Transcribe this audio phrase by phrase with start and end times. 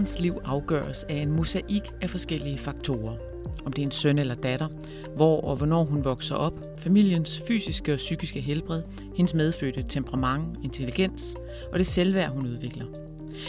[0.00, 3.16] barns liv afgøres af en mosaik af forskellige faktorer.
[3.64, 4.68] Om det er en søn eller datter,
[5.16, 8.82] hvor og hvornår hun vokser op, familiens fysiske og psykiske helbred,
[9.14, 11.34] hendes medfødte temperament, intelligens
[11.72, 12.84] og det selvværd, hun udvikler.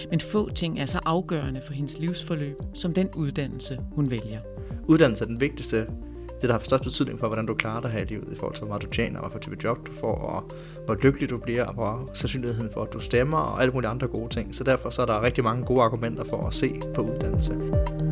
[0.09, 4.39] Men få ting er så afgørende for hendes livsforløb, som den uddannelse, hun vælger.
[4.87, 5.87] Uddannelse er den vigtigste,
[6.41, 8.55] det der har størst betydning for, hvordan du klarer dig her i livet, i forhold
[8.55, 10.43] til, hvor meget du tjener, og hvad for type job du får, og
[10.85, 14.07] hvor lykkelig du bliver, og hvor sandsynligheden for, at du stemmer, og alle mulige andre
[14.07, 14.55] gode ting.
[14.55, 18.10] Så derfor så er der rigtig mange gode argumenter for at se på uddannelse.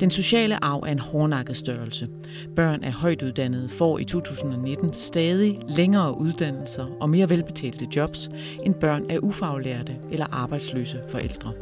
[0.00, 2.08] Den sociale arv er en hårdnakket størrelse.
[2.56, 8.30] Børn af højt uddannede får i 2019 stadig længere uddannelser og mere velbetalte jobs
[8.62, 11.52] end børn af ufaglærte eller arbejdsløse forældre.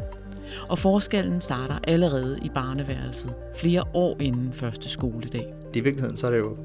[0.71, 5.55] Og forskellen starter allerede i barneværelset, flere år inden første skoledag.
[5.75, 6.57] I virkeligheden så er det jo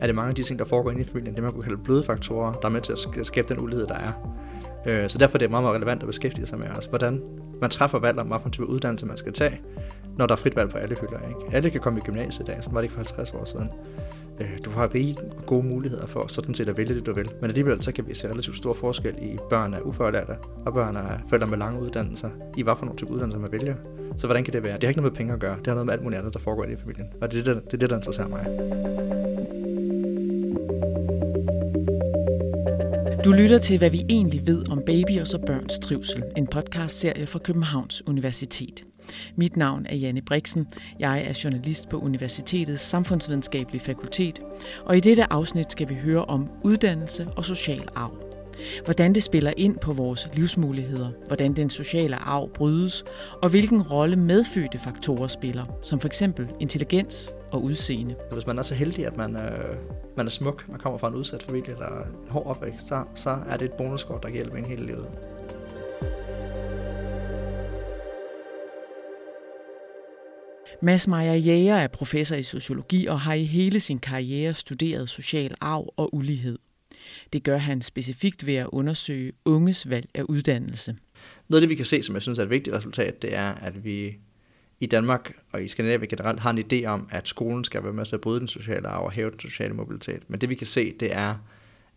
[0.00, 1.78] er det mange af de ting, der foregår inde i familien, det man kunne kalde
[1.78, 4.12] bløde faktorer, der er med til at skabe den ulighed, der er.
[4.86, 7.22] Øh, så derfor er det meget, meget relevant at beskæftige sig med, altså hvordan
[7.60, 9.60] man træffer valg om, hvilken type uddannelse man skal tage,
[10.18, 11.28] når der er frit valg på alle hylder.
[11.28, 11.56] Ikke?
[11.56, 13.70] Alle kan komme i gymnasiet i dag, sådan var det ikke for 50 år siden.
[14.40, 17.30] Øh, du har rige gode muligheder for sådan set at vælge det, du vil.
[17.40, 20.32] Men alligevel så kan vi se relativt stor forskel i børn af ufaglærte
[20.66, 23.74] og børn af forældre med lange uddannelser, i hvad for nogle type uddannelser man vælger.
[24.16, 24.74] Så hvordan kan det være?
[24.74, 25.56] Det har ikke noget med penge at gøre.
[25.58, 27.06] Det har noget med alt muligt andet, der foregår i familien.
[27.20, 28.46] Og det er det, det, er det der interesserer mig.
[33.24, 36.22] Du lytter til, hvad vi egentlig ved om baby og så børns trivsel.
[36.36, 38.84] En podcast-serie fra Københavns Universitet.
[39.36, 40.66] Mit navn er Janne Brixen.
[40.98, 44.40] Jeg er journalist på Universitetets Samfundsvidenskabelige Fakultet.
[44.84, 48.26] Og i dette afsnit skal vi høre om uddannelse og social arv.
[48.84, 53.04] Hvordan det spiller ind på vores livsmuligheder, hvordan den sociale arv brydes,
[53.42, 58.14] og hvilken rolle medfødte faktorer spiller, som for eksempel intelligens og udseende.
[58.32, 59.76] Hvis man er så heldig, at man, øh,
[60.16, 63.38] man er smuk, man kommer fra en udsat familie, der er hård opvækst, så, så
[63.48, 65.08] er det et bonuskort, der kan hjælpe en hele livet.
[70.82, 75.54] Mads Meyer Jæger er professor i sociologi og har i hele sin karriere studeret social
[75.60, 76.58] arv og ulighed.
[77.32, 80.96] Det gør han specifikt ved at undersøge unges valg af uddannelse.
[81.48, 83.48] Noget af det, vi kan se, som jeg synes er et vigtigt resultat, det er,
[83.48, 84.16] at vi
[84.80, 88.06] i Danmark og i Skandinavien generelt har en idé om, at skolen skal være med
[88.06, 90.22] til at bryde den sociale arv og hæve den sociale mobilitet.
[90.28, 91.34] Men det vi kan se, det er,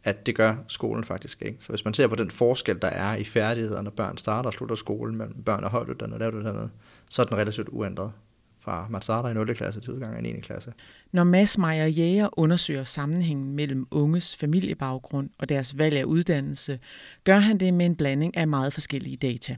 [0.03, 1.57] at det gør skolen faktisk ikke.
[1.59, 4.53] Så hvis man ser på den forskel, der er i færdigheder, når børn starter og
[4.53, 6.69] slutter skolen mellem børn og højtuddannede og lavtuddannede,
[7.09, 8.11] så er den relativt uændret
[8.59, 9.55] fra starter i 0.
[9.55, 10.39] klasse til udgang i 9.
[10.39, 10.73] klasse.
[11.11, 16.79] Når Mads Meyer Jæger undersøger sammenhængen mellem unges familiebaggrund og deres valg af uddannelse,
[17.23, 19.55] gør han det med en blanding af meget forskellige data.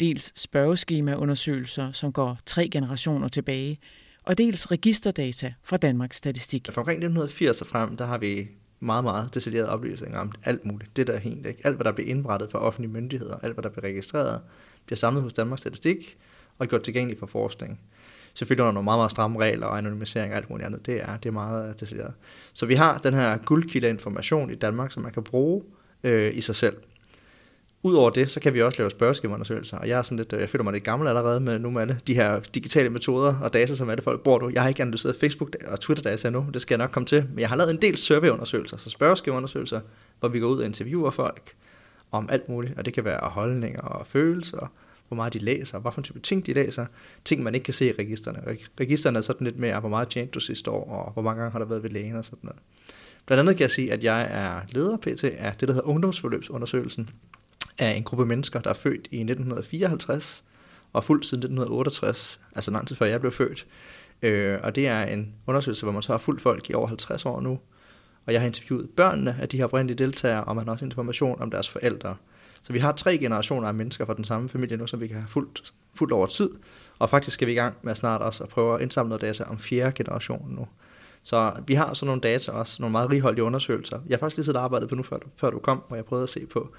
[0.00, 3.78] Dels spørgeskemaundersøgelser, som går tre generationer tilbage,
[4.24, 6.68] og dels registerdata fra Danmarks Statistik.
[6.72, 8.48] Fra omkring 1980 og frem, der har vi
[8.80, 10.96] meget, meget detaljerede oplysninger om alt muligt.
[10.96, 11.60] Det der er helt, ikke?
[11.64, 14.40] Alt, hvad der bliver indberettet fra offentlige myndigheder, alt, hvad der bliver registreret,
[14.86, 16.16] bliver samlet hos Danmarks Statistik
[16.58, 17.80] og gjort tilgængeligt for forskning.
[18.34, 20.86] Selvfølgelig under nogle meget, meget stramme regler og anonymisering og alt muligt andet.
[20.86, 22.14] Det er, det er meget øh, detaljeret.
[22.52, 25.62] Så vi har den her guldkilde information i Danmark, som man kan bruge
[26.04, 26.76] øh, i sig selv.
[27.84, 30.50] Udover det, så kan vi også lave spørgeskemaundersøgelser, og jeg er sådan lidt, øh, jeg
[30.50, 33.74] føler mig lidt gammel allerede med nu med alle de her digitale metoder og data,
[33.74, 34.50] som alle folk bruger nu.
[34.50, 37.26] Jeg har ikke analyseret Facebook og Twitter data endnu, det skal jeg nok komme til,
[37.30, 39.80] men jeg har lavet en del surveyundersøgelser, så spørgeskemaundersøgelser,
[40.20, 41.54] hvor vi går ud og interviewer folk
[42.12, 44.72] om alt muligt, og det kan være holdninger og følelser,
[45.12, 46.86] hvor meget de læser, hvad for en type ting de læser,
[47.24, 48.42] ting man ikke kan se i registerne.
[48.80, 51.52] Registerne er sådan lidt mere, hvor meget tjente du sidste år, og hvor mange gange
[51.52, 52.58] har der været ved lægen og sådan noget.
[53.26, 55.24] Blandt andet kan jeg sige, at jeg er leder pt.
[55.24, 57.10] af det, der hedder ungdomsforløbsundersøgelsen
[57.78, 60.44] af en gruppe mennesker, der er født i 1954
[60.92, 63.66] og fuldt siden 1968, altså lang tid før jeg blev født.
[64.22, 67.26] Øh, og det er en undersøgelse, hvor man så har fuldt folk i over 50
[67.26, 67.58] år nu.
[68.26, 71.42] Og jeg har interviewet børnene af de her oprindelige deltagere, og man har også information
[71.42, 72.16] om deres forældre.
[72.62, 75.16] Så vi har tre generationer af mennesker fra den samme familie nu, som vi kan
[75.16, 76.50] have fuldt, fuldt over tid.
[76.98, 79.44] Og faktisk skal vi i gang med snart også at prøve at indsamle noget data
[79.44, 80.66] om fjerde generation nu.
[81.22, 84.00] Så vi har sådan nogle data også, nogle meget righoldige undersøgelser.
[84.08, 85.96] Jeg har faktisk lige siddet og arbejdet på nu, før du, før du kom, hvor
[85.96, 86.72] jeg prøvede at se på,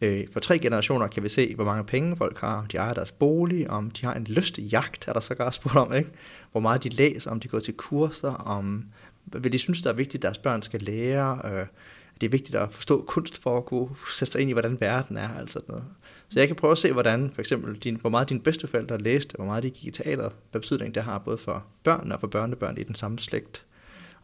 [0.00, 2.94] øh, for tre generationer kan vi se, hvor mange penge folk har, om de ejer
[2.94, 6.10] deres bolig, om de har en lystig jagt, er der så godt spurgt om, ikke?
[6.52, 8.84] hvor meget de læser, om de går til kurser, om
[9.24, 11.66] hvad de synes, der er vigtigt, at deres børn skal lære, øh,
[12.20, 15.16] det er vigtigt at forstå kunst for at kunne sætte sig ind i, hvordan verden
[15.16, 15.28] er.
[15.38, 15.84] Altså noget.
[16.28, 19.36] Så jeg kan prøve at se, hvordan for eksempel din, hvor meget dine bedsteforældre læste,
[19.36, 22.26] hvor meget de gik i teater, hvad betydning det har både for børn og for
[22.26, 23.64] børnebørn i den samme slægt.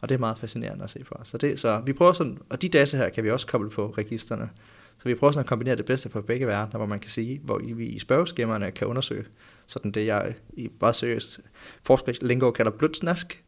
[0.01, 1.15] Og det er meget fascinerende at se på.
[1.23, 3.93] Så, det, så vi prøver sådan, og de data her kan vi også koble på
[3.97, 4.49] registerne.
[4.97, 7.39] Så vi prøver sådan at kombinere det bedste fra begge verdener, hvor man kan sige,
[7.43, 9.25] hvor vi i spørgeskemmerne kan undersøge
[9.67, 11.39] sådan det, jeg i bare seriøst
[11.83, 13.42] forskerlingo kalder blødsnask,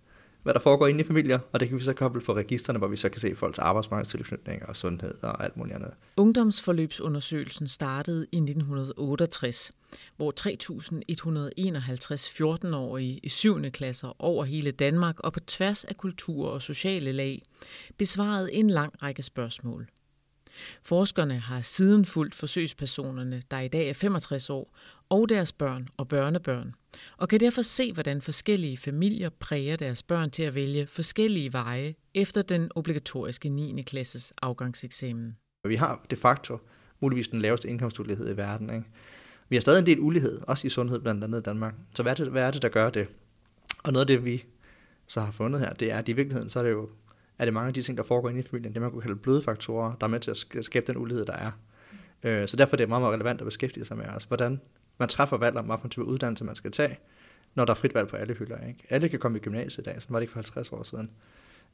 [0.45, 2.87] hvad der foregår inde i familier, og det kan vi så koble på registerne, hvor
[2.87, 5.91] vi så kan se folks arbejdsmarkedstilknytning og sundhed og alt muligt andet.
[6.17, 9.71] Ungdomsforløbsundersøgelsen startede i 1968,
[10.17, 13.71] hvor 3.151 14-årige i 7.
[13.71, 17.41] klasser over hele Danmark og på tværs af kultur og sociale lag
[17.97, 19.87] besvarede en lang række spørgsmål.
[20.83, 24.75] Forskerne har siden fulgt forsøgspersonerne, der i dag er 65 år,
[25.09, 26.73] og deres børn og børnebørn,
[27.17, 31.95] og kan derfor se, hvordan forskellige familier præger deres børn til at vælge forskellige veje
[32.13, 33.81] efter den obligatoriske 9.
[33.81, 35.37] klasses afgangseksamen.
[35.67, 36.57] Vi har de facto
[36.99, 38.69] muligvis den laveste indkomstulighed i verden.
[38.69, 38.85] Ikke?
[39.49, 41.75] Vi har stadig en del ulighed, også i sundhed blandt andet i Danmark.
[41.95, 43.07] Så hvad er, det, hvad er det, der gør det?
[43.83, 44.43] Og noget af det, vi
[45.07, 46.89] så har fundet her, det er, at i virkeligheden, så er det jo
[47.37, 49.15] er det mange af de ting, der foregår inde i familien, det man kunne kalde
[49.15, 51.51] bløde faktorer, der er med til at skabe den ulighed, der er.
[52.23, 54.61] Øh, så derfor er det meget, meget relevant at beskæftige sig med, altså hvordan
[54.97, 56.99] man træffer valg om, hvilken type uddannelse man skal tage,
[57.55, 58.67] når der er frit valg på alle hylder.
[58.67, 58.79] Ikke?
[58.89, 61.11] Alle kan komme i gymnasiet i dag, sådan var det ikke for 50 år siden.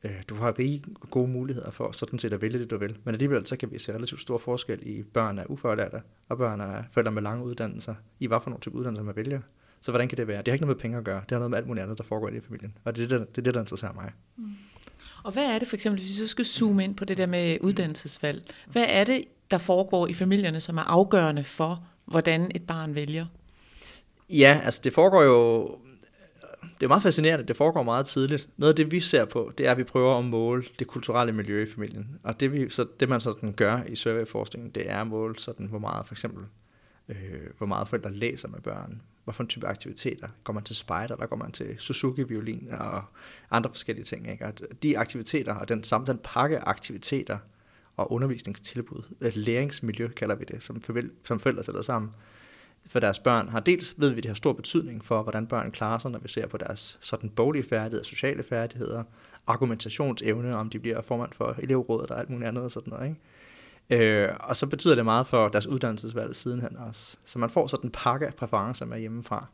[0.04, 2.98] Øh, du har rige gode muligheder for sådan set at vælge det, du vil.
[3.04, 6.62] Men alligevel så kan vi se relativt stor forskel i børn af ufaglærte og børn
[6.62, 9.40] af forældre med lange uddannelser, i hvad for nogle type uddannelser man vælger.
[9.82, 10.38] Så hvordan kan det være?
[10.38, 11.22] Det har ikke noget med penge at gøre.
[11.22, 12.78] Det har noget med alt muligt andet, der foregår i familien.
[12.84, 14.12] Og det er det, det, er det der interesserer mig.
[14.38, 14.52] Mm.
[15.24, 17.26] Og hvad er det for eksempel, hvis vi så skal zoome ind på det der
[17.26, 18.44] med uddannelsesvalg?
[18.72, 23.26] Hvad er det, der foregår i familierne, som er afgørende for, hvordan et barn vælger?
[24.30, 25.68] Ja, altså det foregår jo,
[26.62, 28.50] det er meget fascinerende, det foregår meget tidligt.
[28.58, 31.34] Noget af det, vi ser på, det er, at vi prøver at måle det kulturelle
[31.34, 32.20] miljø i familien.
[32.24, 35.66] Og det, vi, så det man sådan gør i surveyforskningen, det er at måle sådan,
[35.66, 36.46] hvor meget for eksempel,
[37.10, 37.16] øh,
[37.58, 40.28] hvor meget forældre læser med børn, hvad for en type aktiviteter.
[40.44, 43.04] Går man til spejder, der går man til Suzuki-violin og
[43.52, 44.32] andre forskellige ting.
[44.32, 44.46] Ikke?
[44.46, 44.54] Og
[44.84, 47.38] de aktiviteter og den samt den pakke aktiviteter
[47.98, 52.12] og undervisningstilbud, et læringsmiljø kalder vi det, som, forældre, som forældre sætter sammen,
[52.86, 56.00] for deres børn har dels, ved vi, det har stor betydning for, hvordan børn klarer
[56.00, 59.04] sig, når vi ser på deres sådan boglige færdigheder, sociale færdigheder,
[59.48, 63.08] argumentationsevne, om de bliver formand for elevrådet og alt muligt andet og sådan noget.
[63.10, 63.20] Ikke?
[63.90, 67.18] Øh, og så betyder det meget for deres uddannelsesvalg sidenhen også.
[67.26, 69.46] Så man får sådan en pakke af præferencer med hjemmefra,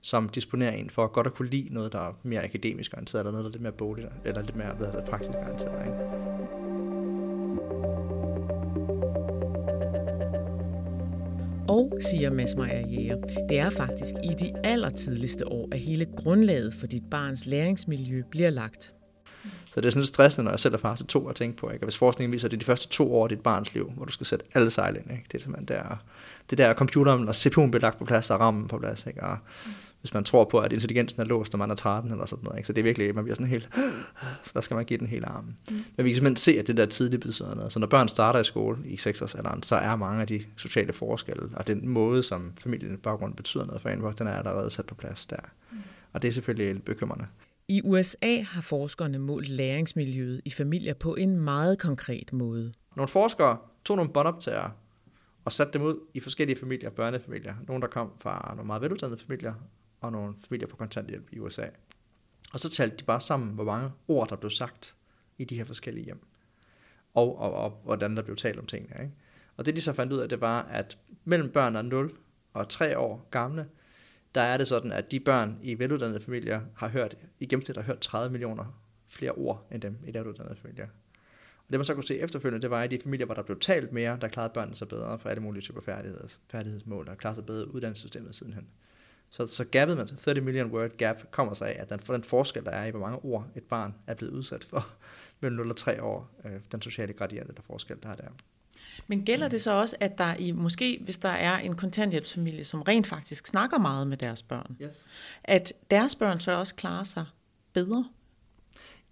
[0.00, 3.32] som disponerer en for godt at kunne lide noget, der er mere akademisk orienteret, eller
[3.32, 5.86] noget, der er lidt mere bogligt, eller lidt mere hvad det, praktisk orienteret.
[5.86, 6.79] Ikke?
[11.70, 13.16] Og, siger Mads Meyer Jæger,
[13.48, 18.50] det er faktisk i de allertidligste år, at hele grundlaget for dit barns læringsmiljø bliver
[18.50, 18.92] lagt.
[19.44, 21.56] Så det er sådan lidt stressende, når jeg selv er far til to at tænke
[21.56, 21.70] på.
[21.70, 21.82] Ikke?
[21.82, 23.90] Og hvis forskningen viser, at det er de første to år af dit barns liv,
[23.96, 25.10] hvor du skal sætte alle sejl ind.
[25.10, 25.24] Ikke?
[25.32, 26.02] Det er simpelthen der,
[26.50, 29.06] det der computeren og CPU'en bliver lagt på plads og rammen på plads.
[29.06, 29.22] Ikke?
[29.22, 29.36] Og
[30.00, 32.58] hvis man tror på, at intelligensen er låst, når man er 13 eller sådan noget.
[32.58, 32.66] Ikke?
[32.66, 33.68] Så det er virkelig, man bliver sådan helt,
[34.44, 35.56] så der skal man give den hele armen.
[35.70, 35.84] Mm.
[35.96, 37.72] Men vi kan simpelthen se, at det der tidligt betyder noget.
[37.72, 40.42] Så når børn starter i skole i 6 års alderen, så er mange af de
[40.56, 44.70] sociale forskelle, og den måde, som familien baggrund betyder noget for en, den er allerede
[44.70, 45.36] sat på plads der.
[45.72, 45.78] Mm.
[46.12, 47.26] Og det er selvfølgelig bekymrende.
[47.68, 52.72] I USA har forskerne målt læringsmiljøet i familier på en meget konkret måde.
[52.96, 54.70] Nogle forskere tog nogle båndoptagere
[55.44, 57.54] og satte dem ud i forskellige familier, børnefamilier.
[57.68, 59.54] Nogle, der kom fra nogle meget veluddannede familier,
[60.00, 61.66] og nogle familier på kontanthjælp i USA.
[62.52, 64.94] Og så talte de bare sammen, hvor mange ord, der blev sagt
[65.38, 66.20] i de her forskellige hjem.
[67.14, 69.02] Og, og, og hvordan der blev talt om tingene.
[69.02, 69.14] Ikke?
[69.56, 72.12] Og det de så fandt ud af, det var, at mellem børn af 0
[72.52, 73.68] og 3 år gamle,
[74.34, 77.84] der er det sådan, at de børn i veluddannede familier har hørt, i gennemsnit har
[77.84, 80.86] hørt 30 millioner flere ord end dem i veluddannede familier.
[81.56, 83.60] Og det man så kunne se efterfølgende, det var, at de familier, hvor der blev
[83.60, 87.36] talt mere, der klarede børnene sig bedre på alle mulige typer færdigheds, færdighedsmål, og klarede
[87.36, 88.68] sig bedre uddannelsessystemet sidenhen.
[89.30, 92.24] Så, så gapet med 30 million word gap kommer sig af, at den, for den
[92.24, 94.86] forskel, der er i, hvor mange ord et barn er blevet udsat for
[95.40, 98.28] mellem 0 og 3 år, øh, den sociale gradient eller forskel, der er der.
[99.06, 102.82] Men gælder det så også, at der i måske, hvis der er en kontanthjælpsfamilie, som
[102.82, 105.06] rent faktisk snakker meget med deres børn, yes.
[105.44, 107.24] at deres børn så også klarer sig
[107.72, 108.08] bedre?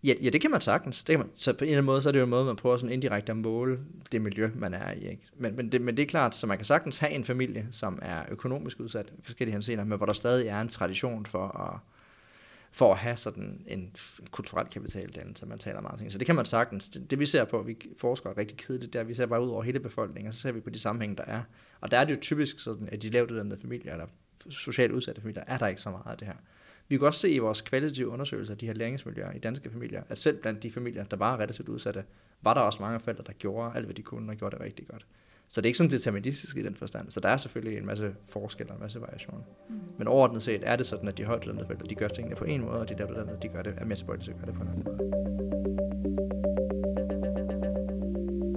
[0.05, 1.05] Ja, ja, det kan man sagtens.
[1.05, 1.31] Det kan man.
[1.35, 2.93] Så på en eller anden måde, så er det jo en måde, man prøver sådan
[2.93, 3.79] indirekte at måle
[4.13, 5.09] det miljø, man er i.
[5.09, 5.23] Ikke?
[5.37, 7.99] Men, men, det, men det er klart, så man kan sagtens have en familie, som
[8.03, 11.79] er økonomisk udsat i forskellige henseender, men hvor der stadig er en tradition for at,
[12.73, 13.97] for at have sådan en
[14.31, 16.11] kulturel kapitaldannelse, man taler meget om.
[16.11, 16.89] Så det kan man sagtens.
[16.89, 19.27] Det, det vi ser på, vi forskere er rigtig kedeligt, det er, at vi ser
[19.27, 21.43] bare ud over hele befolkningen, og så ser vi på de sammenhænge, der er.
[21.81, 24.07] Og der er det jo typisk sådan, at de lavt uddannede familier, eller
[24.51, 26.35] socialt udsatte familier, er der ikke så meget af det her.
[26.89, 30.03] Vi kan også se i vores kvalitative undersøgelser af de her læringsmiljøer i danske familier,
[30.09, 32.05] at selv blandt de familier, der var relativt udsatte,
[32.43, 34.87] var der også mange forældre, der gjorde alt, hvad de kunne, og gjorde det rigtig
[34.87, 35.07] godt.
[35.49, 37.11] Så det er ikke sådan deterministisk i den forstand.
[37.11, 39.45] Så der er selvfølgelig en masse forskelle og en masse variation.
[39.69, 39.75] Mm.
[39.99, 42.45] Men overordnet set er det sådan, at de højt uddannede forældre, de gør tingene på
[42.45, 44.47] en måde, og de der uddannede, de gør det, er mere tilbøjelige til at gøre
[44.47, 44.99] det på en anden måde.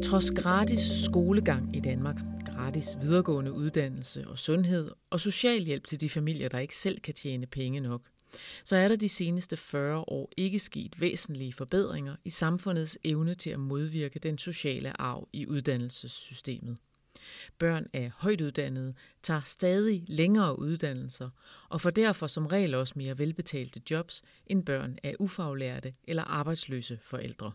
[0.03, 6.49] Trods gratis skolegang i Danmark, gratis videregående uddannelse og sundhed og socialhjælp til de familier,
[6.49, 8.01] der ikke selv kan tjene penge nok–
[8.63, 13.49] så er der de seneste 40 år ikke sket væsentlige forbedringer i samfundets evne til
[13.49, 16.77] at modvirke den sociale arv i uddannelsessystemet.
[17.57, 21.29] Børn af højtuddannede tager stadig længere uddannelser
[21.69, 26.99] og får derfor som regel også mere velbetalte jobs end børn af ufaglærte eller arbejdsløse
[27.03, 27.51] forældre.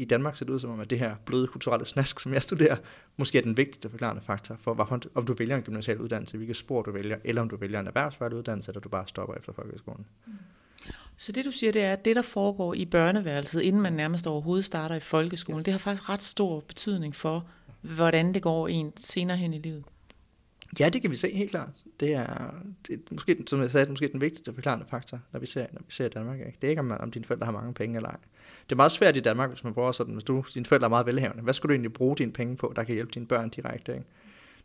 [0.00, 2.42] I Danmark ser det ud som om, at det her bløde kulturelle snask, som jeg
[2.42, 2.76] studerer,
[3.16, 6.56] måske er den vigtigste forklarende faktor for, hvorfor, om du vælger en gymnasial uddannelse, hvilket
[6.56, 9.52] spor du vælger, eller om du vælger en erhvervsfaglig uddannelse, eller du bare stopper efter
[9.52, 10.06] folkeskolen.
[11.16, 14.26] Så det du siger, det er, at det der foregår i børneværelset, inden man nærmest
[14.26, 15.64] overhovedet starter i folkeskolen, yes.
[15.64, 17.46] det har faktisk ret stor betydning for,
[17.80, 19.84] hvordan det går en senere hen i livet.
[20.80, 21.84] Ja, det kan vi se helt klart.
[22.00, 22.54] Det er,
[22.88, 25.80] det er måske, som jeg sagde, måske den vigtigste forklarende faktor, når vi ser, når
[25.86, 26.38] vi ser Danmark.
[26.38, 26.58] Ikke?
[26.60, 28.16] Det er ikke, om, om dine forældre har mange penge eller ej.
[28.64, 30.88] Det er meget svært i Danmark, hvis man prøver sådan, hvis du, dine forældre er
[30.88, 31.42] meget velhavende.
[31.42, 33.92] Hvad skulle du egentlig bruge dine penge på, der kan hjælpe dine børn direkte?
[33.92, 34.04] Ikke?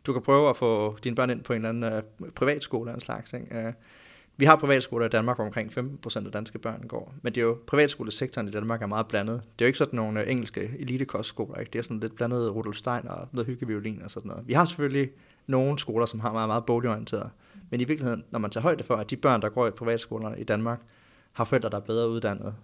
[0.06, 2.94] Du kan prøve at få dine børn ind på en eller anden uh, privatskole eller
[2.94, 3.32] en slags.
[3.32, 3.66] Ikke?
[3.66, 3.72] Uh,
[4.38, 7.14] vi har privatskoler i Danmark, hvor omkring 15% af danske børn går.
[7.22, 9.42] Men det er jo, privatskolesektoren i Danmark er meget blandet.
[9.58, 11.70] Det er jo ikke sådan nogle øh, engelske elitekostskoler, ikke?
[11.70, 14.48] Det er sådan lidt blandet Rudolf Stein og noget hyggeviolin og sådan noget.
[14.48, 15.10] Vi har selvfølgelig
[15.46, 17.30] nogle skoler, som har meget, meget boligorienteret.
[17.70, 20.40] Men i virkeligheden, når man tager højde for, at de børn, der går i privatskolerne
[20.40, 20.80] i Danmark,
[21.32, 22.54] har forældre, der er bedre uddannet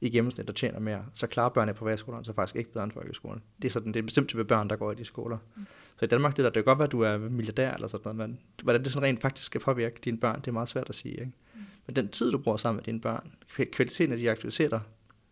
[0.00, 2.92] i gennemsnit, der tjener mere, så klarer børn i privatskolerne så faktisk ikke bedre end
[2.92, 3.42] folkeskolen.
[3.62, 5.38] Det er sådan, det er en bestemt type børn, der går i de skoler.
[5.56, 5.66] Mm.
[5.96, 8.16] Så i Danmark, det der, det kan godt være, at du er milliardær eller sådan
[8.16, 10.88] noget, men hvordan det sådan rent faktisk skal påvirke dine børn, det er meget svært
[10.88, 11.12] at sige.
[11.12, 11.32] Ikke?
[11.54, 11.60] Mm.
[11.86, 13.32] Men den tid, du bruger sammen med dine børn,
[13.72, 14.80] kvaliteten af de aktiviteter,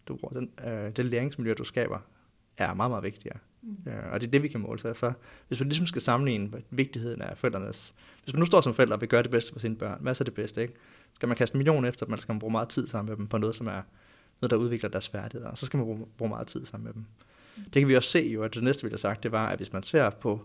[0.08, 1.98] du bruger, den, øh, det læringsmiljø, du skaber,
[2.56, 3.38] er meget, meget vigtigere.
[3.62, 3.90] Mm.
[3.90, 4.96] Øh, og det er det, vi kan måle sig.
[4.96, 5.12] Så
[5.48, 7.94] hvis man ligesom skal sammenligne vigtigheden af forældrenes...
[8.22, 10.12] Hvis man nu står som forælder og vil gøre det bedste for sine børn, hvad
[10.12, 10.74] er så det bedste, ikke?
[11.14, 13.16] Skal man kaste en million efter dem, eller skal man bruge meget tid sammen med
[13.16, 13.82] dem på noget, som er
[14.40, 16.92] noget, der udvikler deres færdigheder, og så skal man bruge, bruge meget tid sammen med
[16.94, 17.04] dem.
[17.64, 19.58] Det kan vi også se jo, at det næste, vi har sagt, det var, at
[19.58, 20.40] hvis man ser på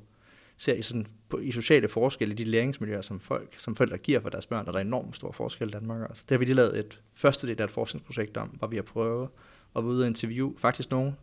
[0.61, 4.19] ser i, sådan, på, i sociale forskelle i de læringsmiljøer, som folk, som forældre giver
[4.19, 6.23] for deres børn, og der er enormt stor forskel i Danmark også.
[6.23, 8.83] Det har vi lige lavet et første del af et forskningsprojekt om, hvor vi har
[8.83, 9.29] prøvet
[9.75, 11.15] at være ude og interviewe faktisk nogen,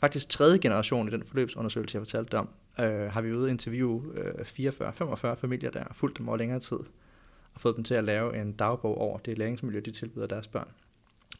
[0.00, 2.48] faktisk tredje generation i den forløbsundersøgelse, jeg fortalte om,
[2.80, 6.78] øh, har vi ude og interviewe øh, 44-45 familier der, fulgt dem over længere tid,
[7.54, 10.68] og fået dem til at lave en dagbog over det læringsmiljø, de tilbyder deres børn.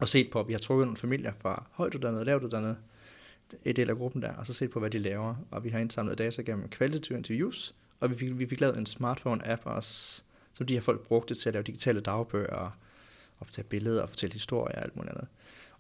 [0.01, 2.77] Og set på, at vi har trukket nogle familier fra højtuddannede og lavtuddannede,
[3.65, 5.35] et del af gruppen der, og så set på, hvad de laver.
[5.51, 8.87] Og vi har indsamlet data gennem kvalitative interviews, og vi fik, vi fik lavet en
[8.87, 12.71] smartphone-app også, som de her folk brugte til at lave digitale dagbøger, og
[13.41, 15.29] optage billeder og fortælle historier og alt muligt andet.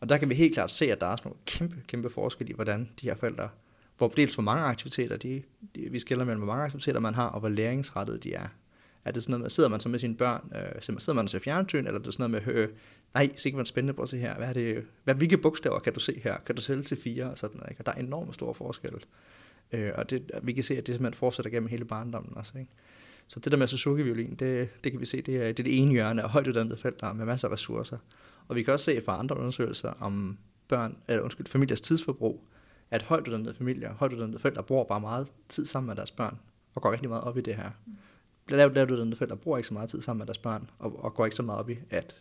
[0.00, 2.50] Og der kan vi helt klart se, at der er sådan nogle kæmpe, kæmpe forskel
[2.50, 3.48] i, hvordan de her forældre,
[3.98, 5.42] hvor dels hvor mange aktiviteter, de,
[5.74, 8.48] de, vi skiller mellem, hvor mange aktiviteter man har, og hvor læringsrettet de er.
[9.06, 11.38] Er det sådan noget med, sidder man så med sine børn, øh, sidder man så
[11.38, 12.68] fjernsyn, eller er det sådan noget med, øh,
[13.14, 15.92] nej, sikkert man spændende, på at se her, hvad er det, hvad, hvilke bogstaver kan
[15.92, 17.80] du se her, kan du sælge til fire, og sådan noget, ikke?
[17.80, 18.98] og der er enormt store forskelle.
[19.72, 22.70] Øh, og det, vi kan se, at det simpelthen fortsætter gennem hele barndommen også, ikke?
[23.28, 25.82] Så det der med Suzuki-violin, det, det kan vi se, det er, det er det
[25.82, 27.98] ene hjørne af højt uddannede forældre med masser af ressourcer.
[28.48, 32.44] Og vi kan også se fra andre undersøgelser om børn, eller undskyld, familiers tidsforbrug,
[32.90, 36.38] at højt uddannede familier, højt uddannede forældre bruger bare meget tid sammen med deres børn,
[36.74, 37.70] og går rigtig meget op i det her.
[37.86, 37.92] Mm.
[38.48, 41.04] Mm lavt, lavt uddannede forældre bruger ikke så meget tid sammen med deres børn, og,
[41.04, 42.16] og går ikke så meget op i, at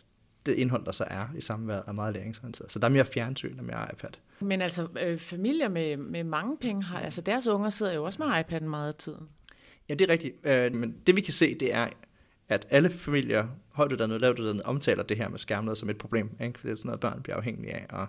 [0.46, 2.72] det indhold, der så er i samværet, er meget læringsorienteret.
[2.72, 4.10] Så der er mere fjernsyn og mere iPad.
[4.40, 8.22] Men altså, øh, familier med, med mange penge har, altså deres unger sidder jo også
[8.22, 9.28] med iPad'en meget af tiden.
[9.88, 10.36] Ja, det er rigtigt.
[10.44, 11.88] Øh, men det vi kan se, det er,
[12.48, 16.30] at alle familier, højtuddannede og lavtuddannede, omtaler det her med skærmnet som et problem.
[16.40, 16.58] Ikke?
[16.58, 17.86] For det er sådan noget, børn bliver afhængige af.
[17.88, 18.06] Og,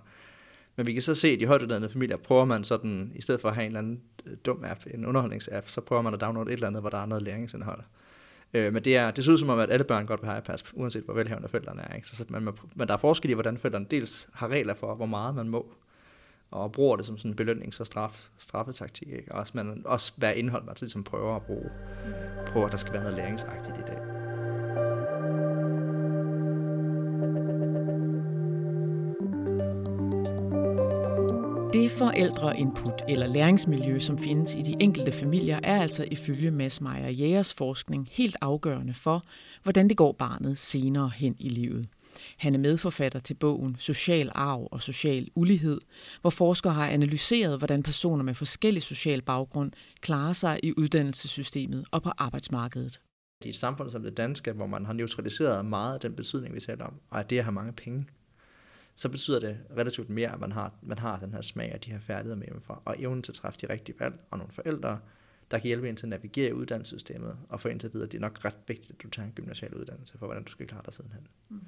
[0.75, 3.49] men vi kan så se, at i højtuddannede familier prøver man sådan, i stedet for
[3.49, 6.49] at have en eller anden øh, dum app, en underholdningsapp, så prøver man at downloade
[6.49, 7.83] et eller andet, hvor der er noget læringsindhold.
[8.53, 10.39] Øh, men det, er, det ser ud som om, at alle børn godt vil have
[10.39, 11.95] iPads, uanset hvor velhavende forældrene er.
[11.95, 12.07] Ikke?
[12.07, 15.35] Så, man, men der er forskel i, hvordan forældrene dels har regler for, hvor meget
[15.35, 15.73] man må,
[16.51, 19.07] og bruger det som sådan en belønnings- og straf, straffetaktik.
[19.07, 19.31] Ikke?
[19.31, 21.69] Og også, man, også hvad indhold man ligesom prøver at bruge
[22.47, 24.26] på, at der skal være noget læringsagtigt i det.
[31.73, 37.09] Det forældreinput eller læringsmiljø, som findes i de enkelte familier, er altså ifølge Mads Meyer
[37.09, 39.23] Jægers forskning helt afgørende for,
[39.63, 41.87] hvordan det går barnet senere hen i livet.
[42.37, 45.81] Han er medforfatter til bogen Social arv og social ulighed,
[46.21, 49.71] hvor forskere har analyseret, hvordan personer med forskellig social baggrund
[50.01, 52.99] klarer sig i uddannelsessystemet og på arbejdsmarkedet.
[53.45, 56.59] I et samfund som det danske, hvor man har neutraliseret meget af den betydning, vi
[56.59, 58.05] taler om, og at det at have mange penge,
[58.97, 61.91] så betyder det relativt mere, at man har, man har den her smag af de
[61.91, 64.99] her færdigheder med hjemmefra, og evnen til at træffe de rigtige valg, og nogle forældre,
[65.51, 68.03] der kan hjælpe en til at navigere i uddannelsessystemet, og få en til at vide,
[68.03, 70.51] at det er nok ret vigtigt, at du tager en gymnasial uddannelse, for hvordan du
[70.51, 71.27] skal klare dig sidenhen.
[71.49, 71.61] Mm.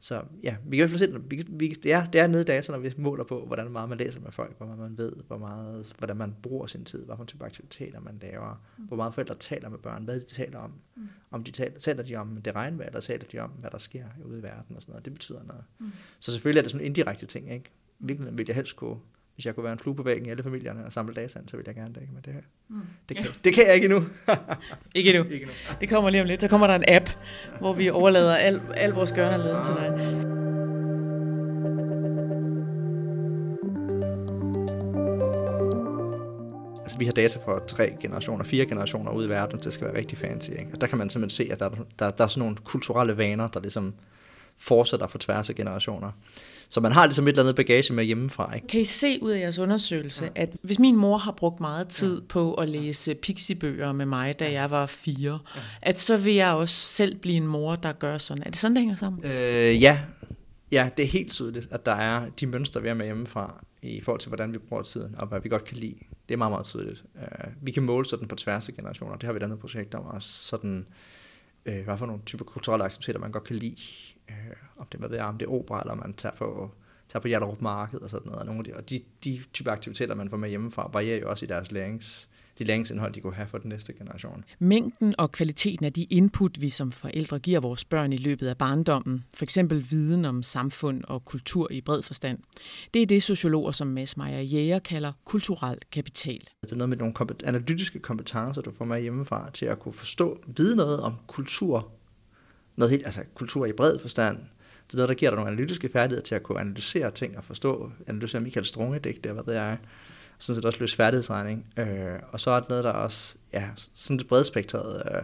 [0.00, 2.42] Så ja, vi kan i hvert fald se, vi, vi, det, er, det er nede
[2.42, 4.98] i data, når vi måler på, hvordan meget man læser med folk, hvor meget man
[4.98, 8.84] ved, hvor meget, hvordan man bruger sin tid, for type aktiviteter man laver, mm.
[8.84, 10.72] hvor meget forældre taler med børn, hvad de taler om.
[10.96, 11.08] Mm.
[11.30, 14.04] Om de taler, taler de om det regnvejr, eller taler de om, hvad der sker
[14.24, 15.04] ude i verden og sådan noget.
[15.04, 15.64] Det betyder noget.
[15.78, 15.92] Mm.
[16.20, 17.70] Så selvfølgelig er det sådan indirekte ting, ikke?
[17.98, 18.96] Hvilken vil jeg helst kunne
[19.38, 21.56] hvis jeg kunne være en flue på væggen i alle familierne og samle data så
[21.56, 22.02] ville jeg gerne det.
[22.12, 22.80] Men det, her, mm.
[23.08, 24.04] det, kan, det kan jeg ikke endnu.
[24.94, 25.24] ikke endnu.
[25.32, 25.54] ikke endnu.
[25.80, 26.40] Det kommer lige om lidt.
[26.40, 27.10] Så kommer der en app,
[27.60, 29.86] hvor vi overlader al, al vores gørne leden til dig.
[36.82, 39.96] Altså, vi har data for tre generationer, fire generationer ude i verden, det skal være
[39.96, 40.50] rigtig fancy.
[40.50, 40.68] Ikke?
[40.72, 41.68] Og der kan man simpelthen se, at der,
[41.98, 43.94] der, der er sådan nogle kulturelle vaner, der ligesom
[44.58, 46.10] fortsætter på tværs af generationer.
[46.70, 48.54] Så man har ligesom et eller andet bagage med hjemmefra.
[48.54, 48.66] Ikke?
[48.66, 50.30] Kan I se ud af jeres undersøgelse, ja.
[50.34, 52.26] at hvis min mor har brugt meget tid ja.
[52.28, 55.60] på at læse pixibøger med mig, da jeg var fire, ja.
[55.82, 58.42] at så vil jeg også selv blive en mor, der gør sådan.
[58.46, 59.24] Er det sådan, det hænger sammen?
[59.24, 60.00] Øh, ja.
[60.72, 64.00] ja, det er helt tydeligt, at der er de mønstre, vi har med hjemmefra, i
[64.00, 65.98] forhold til, hvordan vi bruger tiden, og hvad vi godt kan lide.
[66.28, 67.04] Det er meget, meget tydeligt.
[67.14, 69.16] Uh, vi kan måle sådan på tværs af generationer.
[69.16, 70.28] Det har vi et andet projekt om også.
[70.28, 70.86] Sådan,
[71.66, 73.76] uh, hvad for nogle typer kulturelle aktiviteter, man godt kan lide
[74.28, 76.70] øh, om det, hvad ved jeg, om det er opera, eller man tager på,
[77.08, 78.40] tager på Hjerterup Marked og sådan noget.
[78.40, 81.30] Og, nogle af de, og de, de type aktiviteter, man får med hjemmefra, varierer jo
[81.30, 84.44] også i deres lærings, de læringsindhold, de kunne have for den næste generation.
[84.58, 88.58] Mængden og kvaliteten af de input, vi som forældre giver vores børn i løbet af
[88.58, 92.38] barndommen, for eksempel viden om samfund og kultur i bred forstand,
[92.94, 96.40] det er det sociologer som Mads Meyer Jæger kalder kulturel kapital.
[96.62, 100.38] Det er noget med nogle analytiske kompetencer, du får med hjemmefra til at kunne forstå,
[100.46, 101.92] vide noget om kultur
[102.78, 104.36] noget helt, altså kultur i bred forstand.
[104.86, 107.44] Det er noget, der giver dig nogle analytiske færdigheder til at kunne analysere ting og
[107.44, 109.78] forstå, analysere Michael Strunge digte, hvad ved jeg,
[110.38, 111.66] sådan set også løse færdighedsregning.
[111.76, 115.22] Øh, og så er det noget, der også, ja, sådan et bredspektret øh,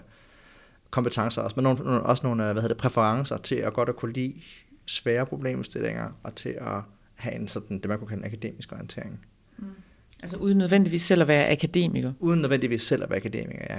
[0.91, 3.97] kompetencer også, men nogle, også nogle, øh, hvad hedder det, præferencer til at godt at
[3.97, 4.35] kunne lide
[4.87, 6.83] svære problemstillinger, og til at
[7.15, 9.27] have en sådan, det man kunne kalde en akademisk orientering.
[9.59, 9.67] Mm.
[10.25, 12.13] Altså uden nødvendigvis selv at være akademiker?
[12.21, 13.79] Uden nødvendigvis selv at være akademiker, ja.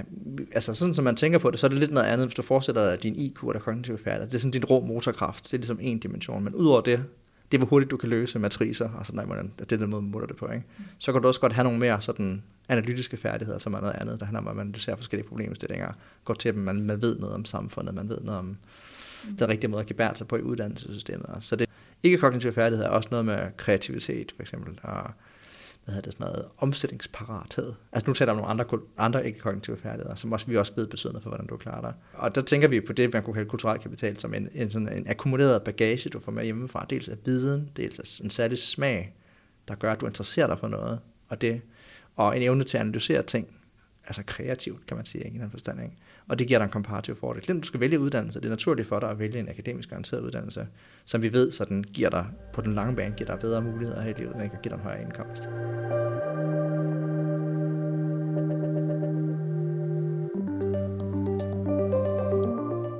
[0.52, 2.42] Altså sådan som man tænker på det, så er det lidt noget andet, hvis du
[2.42, 4.28] fortsætter din IQ og der kognitive færdigheder.
[4.28, 6.44] Det er sådan din rå motorkraft, det er ligesom en dimension.
[6.44, 7.04] Men udover det,
[7.52, 10.02] det er hvor hurtigt du kan løse matricer, og sådan noget, det er den måde,
[10.02, 10.46] man måler det på.
[10.46, 10.64] Ikke?
[10.98, 14.20] Så kan du også godt have nogle mere sådan analytiske færdigheder, som er noget andet,
[14.20, 15.92] der handler om, at man ser forskellige problemstillinger,
[16.24, 18.56] går til at man, man ved noget om samfundet, man ved noget om
[19.38, 21.26] den rigtige måde at gebære sig på i uddannelsessystemet.
[21.40, 21.68] Så det
[22.02, 25.10] ikke kognitive færdigheder er også noget med kreativitet, for eksempel, og
[25.86, 27.72] hvad hedder det, sådan noget, omstillingsparathed.
[27.92, 30.86] Altså nu taler jeg om nogle andre, andre ikke-kognitive færdigheder, som også, vi også ved
[30.86, 31.94] betyder for, hvordan du klarer dig.
[32.12, 34.88] Og der tænker vi på det, man kunne kalde kulturel kapital, som en, en, sådan
[34.88, 36.86] en akkumuleret bagage, du får med hjemmefra.
[36.90, 39.14] Dels af viden, dels af en særlig smag,
[39.68, 41.00] der gør, at du interesserer dig for noget.
[41.28, 41.60] Og, det,
[42.16, 43.48] og en evne til at analysere ting,
[44.06, 45.82] altså kreativt, kan man sige, i en forstand.
[45.82, 45.96] Ikke?
[46.28, 47.44] Og det giver dig en komparativ fordel.
[47.44, 50.20] Selvom du skal vælge uddannelse, det er naturligt for dig at vælge en akademisk garanteret
[50.20, 50.66] uddannelse,
[51.04, 54.02] som vi ved, så den giver dig på den lange bane, giver dig bedre muligheder
[54.02, 55.42] her i livet, og giver dig en højere indkomst.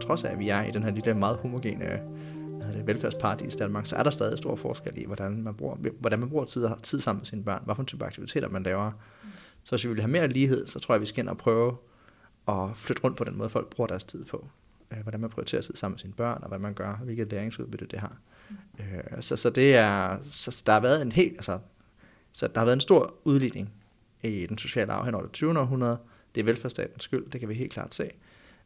[0.06, 2.00] Trods af, at vi er i den her lille, meget homogene
[2.84, 6.28] velfærdsparadis i Danmark, så er der stadig stor forskel i, hvordan man bruger, hvordan man
[6.28, 8.90] bruger tid, tid sammen med sine børn, hvilken type aktiviteter man laver.
[9.64, 11.76] Så hvis vi vil have mere lighed, så tror jeg, vi skal ind og prøve
[12.48, 14.48] at flytte rundt på den måde, folk bruger deres tid på.
[14.92, 17.86] Øh, hvordan man prioriterer tid sammen med sine børn, og hvad man gør, hvilket læringsudbytte
[17.86, 18.16] det har.
[18.50, 18.56] Mm.
[18.78, 21.58] Øh, så, så det er, så der har været en helt, altså,
[22.32, 23.72] så der har været en stor udligning
[24.22, 25.58] i den sociale arv hen over det 20.
[25.58, 25.98] århundrede.
[26.34, 28.10] Det er velfærdsstatens skyld, det kan vi helt klart se.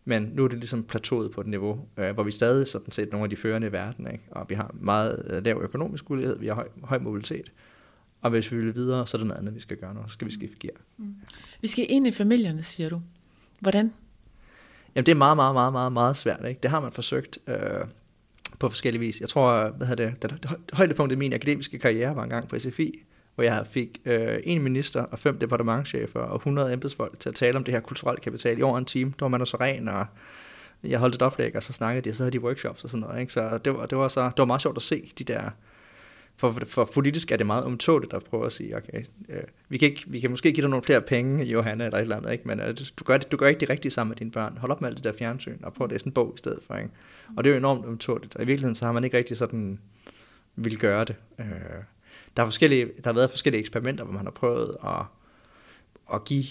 [0.05, 3.11] Men nu er det ligesom plateauet på et niveau, øh, hvor vi stadig sådan set
[3.11, 4.25] nogle af de førende i verden, ikke?
[4.31, 7.53] og vi har meget øh, lav økonomisk ulighed, vi har høj, høj mobilitet.
[8.21, 10.01] Og hvis vi vil videre, så er det noget andet, vi skal gøre nu.
[10.07, 10.77] Så skal vi skifte gear.
[10.97, 11.15] Mm.
[11.61, 13.01] Vi skal ind i familierne, siger du.
[13.61, 13.93] Hvordan?
[14.95, 16.45] Jamen det er meget, meget, meget, meget, meget svært.
[16.49, 16.61] Ikke?
[16.63, 17.57] Det har man forsøgt øh,
[18.59, 19.21] på forskellige vis.
[19.21, 22.49] Jeg tror, hvad hedder det, det, det højdepunktet i min akademiske karriere var en gang
[22.49, 23.03] på SFI,
[23.35, 27.57] hvor jeg fik øh, en minister og fem departementchefer og 100 embedsfolk til at tale
[27.57, 29.13] om det her kulturelle kapital i over en time.
[29.19, 30.07] Der var man så ren, og
[30.83, 33.01] jeg holdt et oplæg, og så snakkede de, og så havde de workshops og sådan
[33.01, 33.21] noget.
[33.21, 33.33] Ikke?
[33.33, 35.51] Så det var, det var, så, det var meget sjovt at se de der
[36.41, 39.89] for, for politisk er det meget umtåligt at prøve at sige, okay, øh, vi, kan
[39.89, 42.49] ikke, vi kan måske give dig nogle flere penge, Johanna, eller et eller andet, ikke?
[42.49, 44.57] men øh, du, gør det, du gør ikke det rigtige sammen med dine børn.
[44.57, 46.59] Hold op med alt det der fjernsyn, og prøv at læse en bog i stedet
[46.67, 46.77] for.
[46.77, 46.91] Ikke?
[47.37, 49.79] Og det er jo enormt umtåligt, og i virkeligheden så har man ikke rigtig sådan
[50.57, 51.17] vil gøre det.
[51.39, 51.47] Øh,
[52.37, 55.03] der, er forskellige, der har været forskellige eksperimenter, hvor man har prøvet at,
[56.15, 56.45] at give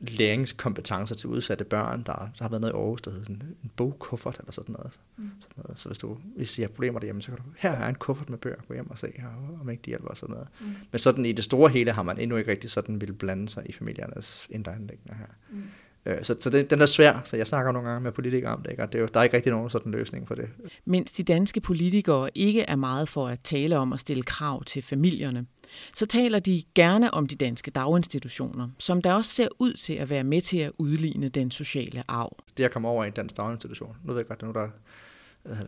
[0.00, 2.02] læringskompetencer til udsatte børn.
[2.06, 5.00] Der, der har været noget i Aarhus, der hedder sådan en bogkuffert eller sådan noget.
[5.16, 5.30] Mm.
[5.40, 5.80] sådan noget.
[5.80, 8.30] Så hvis du hvis I har problemer derhjemme, så kan du, her er en kuffert
[8.30, 10.48] med bøger, gå hjem og se, her, om ikke de hjælper og sådan noget.
[10.60, 10.66] Mm.
[10.90, 13.62] Men sådan i det store hele har man endnu ikke rigtig sådan vil blande sig
[13.66, 15.26] i familiernes indre anlæggende her.
[15.50, 15.62] Mm.
[16.06, 18.62] Øh, så, så det, den er svær, så jeg snakker nogle gange med politikere om
[18.62, 18.82] det, ikke?
[18.82, 20.48] og det er jo, der er ikke rigtig nogen sådan løsning for det.
[20.84, 24.82] Mens de danske politikere ikke er meget for at tale om at stille krav til
[24.82, 25.46] familierne,
[25.94, 30.10] så taler de gerne om de danske daginstitutioner, som der også ser ud til at
[30.10, 32.36] være med til at udligne den sociale arv.
[32.56, 34.68] Det at komme over i en dansk daginstitution, nu ved jeg godt, nu der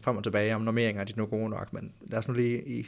[0.01, 2.69] frem og tilbage om normeringer, er de nu gode nok, men lad os nu lige
[2.69, 2.87] i,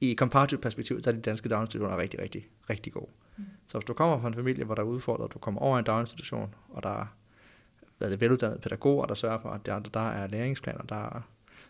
[0.00, 3.10] i komparativt perspektiv, så er de danske daginstitutioner rigtig, rigtig, rigtig gode.
[3.36, 3.44] Mm.
[3.66, 5.84] Så hvis du kommer fra en familie, hvor der er udfordret, du kommer over en
[5.84, 7.06] daginstitution, og der er
[7.98, 11.20] hvad det, veluddannede pædagoger, der sørger for, at der, der er læringsplaner, der er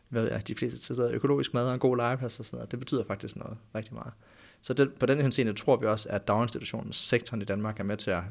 [0.08, 2.70] hvad ved jeg, de fleste steder økologisk mad og en god legeplads og sådan noget.
[2.70, 4.12] Det betyder faktisk noget rigtig meget.
[4.66, 7.96] Så det, på den henseende tror vi også, at daginstitutionens sektoren i Danmark er med
[7.96, 8.22] til at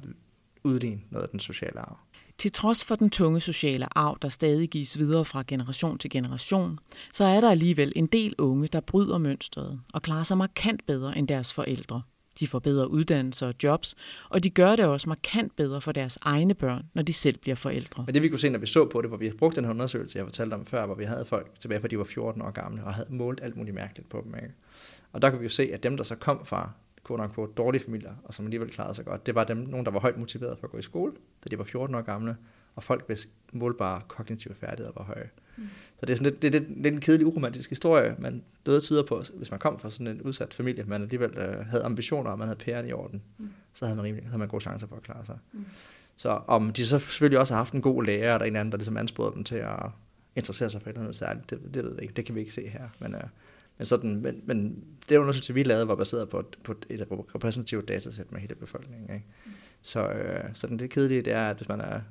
[0.64, 1.98] udligne noget af den sociale arv.
[2.38, 6.80] Til trods for den tunge sociale arv, der stadig gives videre fra generation til generation,
[7.14, 11.18] så er der alligevel en del unge, der bryder mønstret og klarer sig markant bedre
[11.18, 12.02] end deres forældre.
[12.40, 13.96] De får bedre uddannelser og jobs,
[14.30, 17.56] og de gør det også markant bedre for deres egne børn, når de selv bliver
[17.56, 18.04] forældre.
[18.06, 19.72] Men det vi kunne se, når vi så på det, hvor vi brugte den her
[19.72, 22.52] undersøgelse, jeg fortalte om før, hvor vi havde folk tilbage fra de var 14 år
[22.52, 24.36] gamle, og havde målt alt muligt mærkeligt på dem.
[24.36, 24.54] Ikke?
[25.16, 26.72] Og der kunne vi jo se, at dem, der så kom fra
[27.08, 29.92] quote på dårlige familier, og som alligevel klarede sig godt, det var dem, nogen, der
[29.92, 32.38] var højt motiveret for at gå i skole, da de var 14 år gamle,
[32.76, 35.30] og folk, hvis målbare kognitive færdigheder var høje.
[35.58, 35.64] Mm.
[36.00, 38.84] Så det er sådan lidt, det er lidt, lidt en kedelig, uromantisk historie, men det
[38.84, 42.32] tyder på, hvis man kom fra sådan en udsat familie, man alligevel øh, havde ambitioner,
[42.32, 43.50] og man havde pæren i orden, mm.
[43.74, 45.38] så havde man rimelig, så havde man gode chancer for at klare sig.
[45.54, 45.66] Mm.
[46.18, 48.78] Så om de så selvfølgelig også har haft en god lærer, eller en anden, der
[48.78, 49.90] ligesom ansporede dem til at
[50.36, 52.40] interessere sig for et eller andet særligt, det, det ved vi ikke, det kan vi
[52.40, 52.90] ikke se her.
[53.00, 53.22] Men, øh,
[53.78, 57.88] men, sådan, men, men det undersøgelse, vi lavede, var baseret på, et, på et repræsentativt
[57.88, 59.14] datasæt med hele befolkningen.
[59.16, 59.26] Ikke?
[59.46, 59.52] Mm.
[59.82, 62.02] Så, øh, så det kedelige, det er, at hvis man er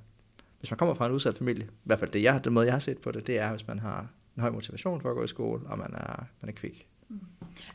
[0.64, 2.74] hvis man kommer fra en udsat familie, i hvert fald det jeg, den måde, jeg
[2.74, 5.24] har set på det, det er, hvis man har en høj motivation for at gå
[5.24, 6.87] i skole, og man er, man er kvik.
[7.09, 7.20] Mm.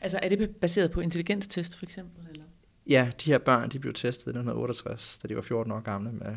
[0.00, 2.26] Altså er det baseret på intelligenstest for eksempel?
[2.30, 2.44] Eller?
[2.86, 6.12] Ja, de her børn, de blev testet i 1968, da de var 14 år gamle,
[6.12, 6.36] med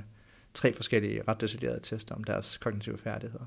[0.53, 3.45] tre forskellige ret detaljerede tester om deres kognitive færdigheder.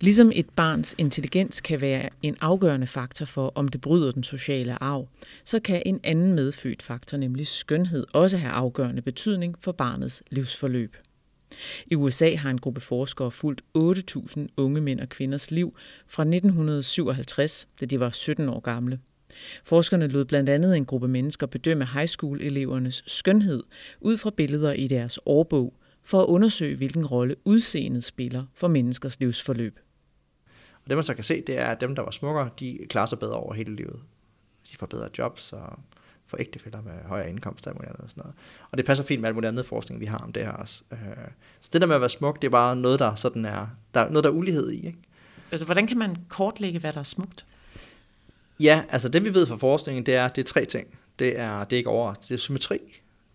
[0.00, 4.82] Ligesom et barns intelligens kan være en afgørende faktor for, om det bryder den sociale
[4.82, 5.08] arv,
[5.44, 10.96] så kan en anden medfødt faktor, nemlig skønhed, også have afgørende betydning for barnets livsforløb.
[11.86, 15.76] I USA har en gruppe forskere fulgt 8.000 unge mænd og kvinders liv
[16.08, 18.98] fra 1957, da de var 17 år gamle.
[19.64, 23.62] Forskerne lod blandt andet en gruppe mennesker bedømme high school-elevernes skønhed
[24.00, 29.20] ud fra billeder i deres årbog, for at undersøge, hvilken rolle udseendet spiller for menneskers
[29.20, 29.78] livsforløb.
[30.84, 33.06] Og det man så kan se, det er, at dem, der var smukkere, de klarer
[33.06, 34.00] sig bedre over hele livet.
[34.70, 35.78] De får bedre jobs og
[36.26, 38.34] for ægtefælder med højere indkomst og sådan noget.
[38.70, 40.82] Og det passer fint med alt muligt andet forskning, vi har om det her også.
[40.92, 40.98] Øh,
[41.60, 44.00] så det der med at være smuk, det er bare noget, der, sådan er, der
[44.00, 44.86] er noget, der er ulighed i.
[44.86, 44.98] Ikke?
[45.50, 47.46] Altså, hvordan kan man kortlægge, hvad der er smukt?
[48.60, 50.98] Ja, altså det vi ved fra forskningen, det er, det er tre ting.
[51.18, 52.78] Det er, det er ikke over, det er symmetri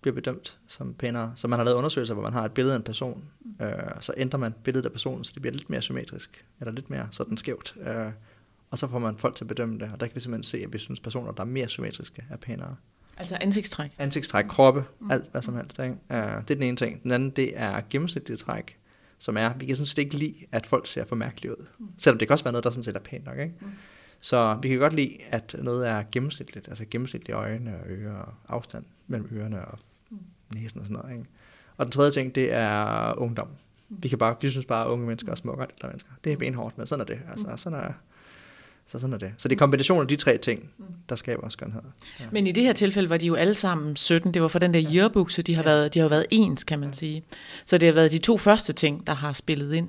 [0.06, 1.34] bliver bedømt som pænere.
[1.36, 3.24] Så man har lavet undersøgelser, hvor man har et billede af en person,
[3.62, 3.70] øh,
[4.02, 7.08] så ændrer man billedet af personen, så det bliver lidt mere symmetrisk, eller lidt mere
[7.12, 7.76] sådan skævt.
[7.82, 8.12] Øh,
[8.72, 10.58] og så får man folk til at bedømme det, og der kan vi simpelthen se,
[10.58, 12.76] at vi synes, personer, der er mere symmetriske, er pænere.
[13.18, 13.92] Altså ansigtstræk?
[13.98, 15.12] Ansigtstræk, kroppe, mm.
[15.12, 15.80] alt hvad som helst.
[15.80, 15.92] Ikke?
[15.92, 17.04] Uh, det er den ene ting.
[17.04, 18.78] Den anden, det er gennemsnitlige træk,
[19.18, 21.66] som er, vi kan sådan set ikke lide, at folk ser for mærkeligt ud.
[21.80, 21.88] Mm.
[21.98, 23.38] Selvom det kan også være noget, der sådan set er pænt nok.
[23.40, 23.54] Ikke?
[23.62, 23.68] Mm.
[24.20, 28.86] Så vi kan godt lide, at noget er gennemsnitligt, altså gennemsnitlige øjne og ører afstand
[29.08, 29.80] mellem ørerne og
[30.54, 31.18] næsen og sådan noget.
[31.18, 31.30] Ikke?
[31.78, 33.48] Og den tredje ting, det er ungdom.
[33.90, 36.12] Vi, kan bare, vi synes bare, at unge mennesker er smukkere end mennesker.
[36.24, 37.20] Det er benhårdt, men sådan er det.
[37.30, 37.92] Altså, sådan er,
[38.88, 39.32] så sådan er det.
[39.38, 40.86] Så det er kombinationen af de tre ting, mm.
[41.10, 41.82] der skaber skønhed.
[42.20, 42.26] Ja.
[42.32, 44.34] Men i det her tilfælde var de jo alle sammen 17.
[44.34, 45.70] Det var for den der yearbook, så de har, ja.
[45.70, 46.94] været, de har været ens, kan man ja.
[46.94, 47.24] sige.
[47.66, 49.88] Så det har været de to første ting, der har spillet ind.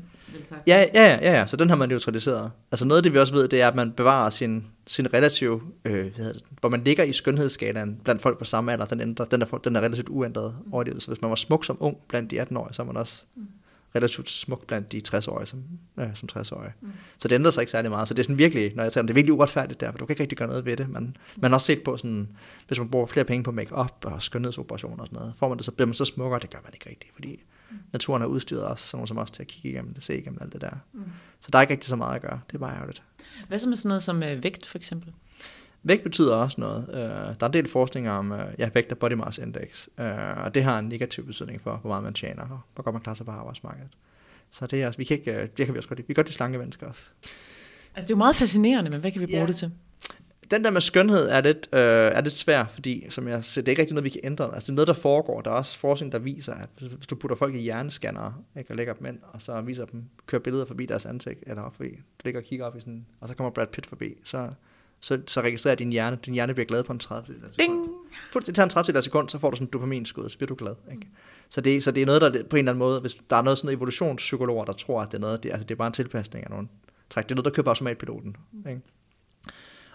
[0.67, 1.47] Ja, ja, ja, ja, ja.
[1.47, 2.51] så den har man neutraliseret.
[2.73, 5.63] Altså noget af det, vi også ved, det er, at man bevarer sin, sin relativ,
[5.85, 9.25] øh, hvad det, hvor man ligger i skønhedsskalaen blandt folk på samme alder, den, ændrer,
[9.25, 10.73] den, er, den er relativt uændret mm.
[10.73, 11.03] over livet.
[11.03, 13.47] Så hvis man var smuk som ung blandt de 18-årige, så er man også mm
[13.95, 15.63] relativt smuk blandt de 60-årige som,
[15.99, 16.73] ja, som 60-årige.
[16.81, 16.93] Mm.
[17.19, 18.09] Så det ændrer sig ikke særlig meget.
[18.09, 19.99] Så det er sådan virkelig, når jeg taler om det, er virkelig uretfærdigt der, for
[19.99, 20.89] du kan ikke rigtig gøre noget ved det.
[20.89, 22.29] Man, man har også set på sådan,
[22.67, 25.65] hvis man bruger flere penge på make-up og skønhedsoperationer og sådan noget, får man det,
[25.65, 27.77] så bliver man så smukkere, det gør man ikke rigtigt, fordi mm.
[27.93, 30.53] naturen har udstyret os, sådan som os til at kigge igennem det, se igennem alt
[30.53, 30.71] det der.
[30.93, 31.05] Mm.
[31.41, 33.03] Så der er ikke rigtig så meget at gøre, det er bare ærgerligt.
[33.49, 35.13] Hvad så med sådan noget som øh, vægt for eksempel?
[35.89, 36.89] Vægt betyder også noget.
[36.89, 40.45] Uh, der er en del forskning om uh, ja, vægt og body mass index, uh,
[40.45, 43.03] og det har en negativ betydning for, hvor meget man tjener, og hvor godt man
[43.03, 43.91] klarer sig på arbejdsmarkedet.
[44.51, 46.09] Så det er, altså, vi kan ikke, det kan vi også godt lide.
[46.09, 47.03] Vi kan godt lide slanke mennesker også.
[47.95, 49.47] Altså det er jo meget fascinerende, men hvad kan vi bruge ja.
[49.47, 49.71] det til?
[50.51, 53.69] Den der med skønhed er lidt, øh, er lidt svær, fordi som jeg siger, det
[53.69, 54.55] er ikke rigtig noget, vi kan ændre.
[54.55, 55.41] Altså det er noget, der foregår.
[55.41, 58.77] Der er også forskning, der viser, at hvis du putter folk i hjernescanner, ikke, og
[58.77, 62.23] lægger dem ind, og så viser dem, kører billeder forbi deres ansigt, eller forbi, du
[62.25, 64.49] ligger og kigger op i sådan, og så kommer Brad Pitt forbi, så,
[65.07, 67.89] så, så registrerer din hjerne, din hjerne bliver glad på en 30 Ding!
[68.47, 70.75] Det tager en 30 sekund, så får du sådan en dopaminskud, så bliver du glad.
[70.93, 71.09] Ikke?
[71.49, 73.43] Så, det, så det er noget, der på en eller anden måde, hvis der er
[73.43, 75.93] noget sådan evolutionspsykologer, der tror, at det er noget, det, altså det er bare en
[75.93, 76.69] tilpasning af nogle
[77.11, 77.25] træk.
[77.25, 78.37] Det er noget, der køber automatpiloten.
[78.69, 78.81] Ikke?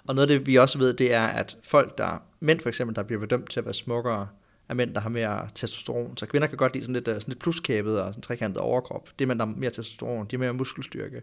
[0.07, 2.95] Og noget af det, vi også ved, det er, at folk, der, mænd for eksempel,
[2.95, 4.27] der bliver bedømt til at være smukkere,
[4.69, 6.17] er mænd, der har mere testosteron.
[6.17, 9.09] Så kvinder kan godt lide sådan lidt, øh, sådan lidt pluskæbet og sådan trekantet overkrop.
[9.19, 11.21] Det er mænd, der har mere testosteron, de har mere muskelstyrke.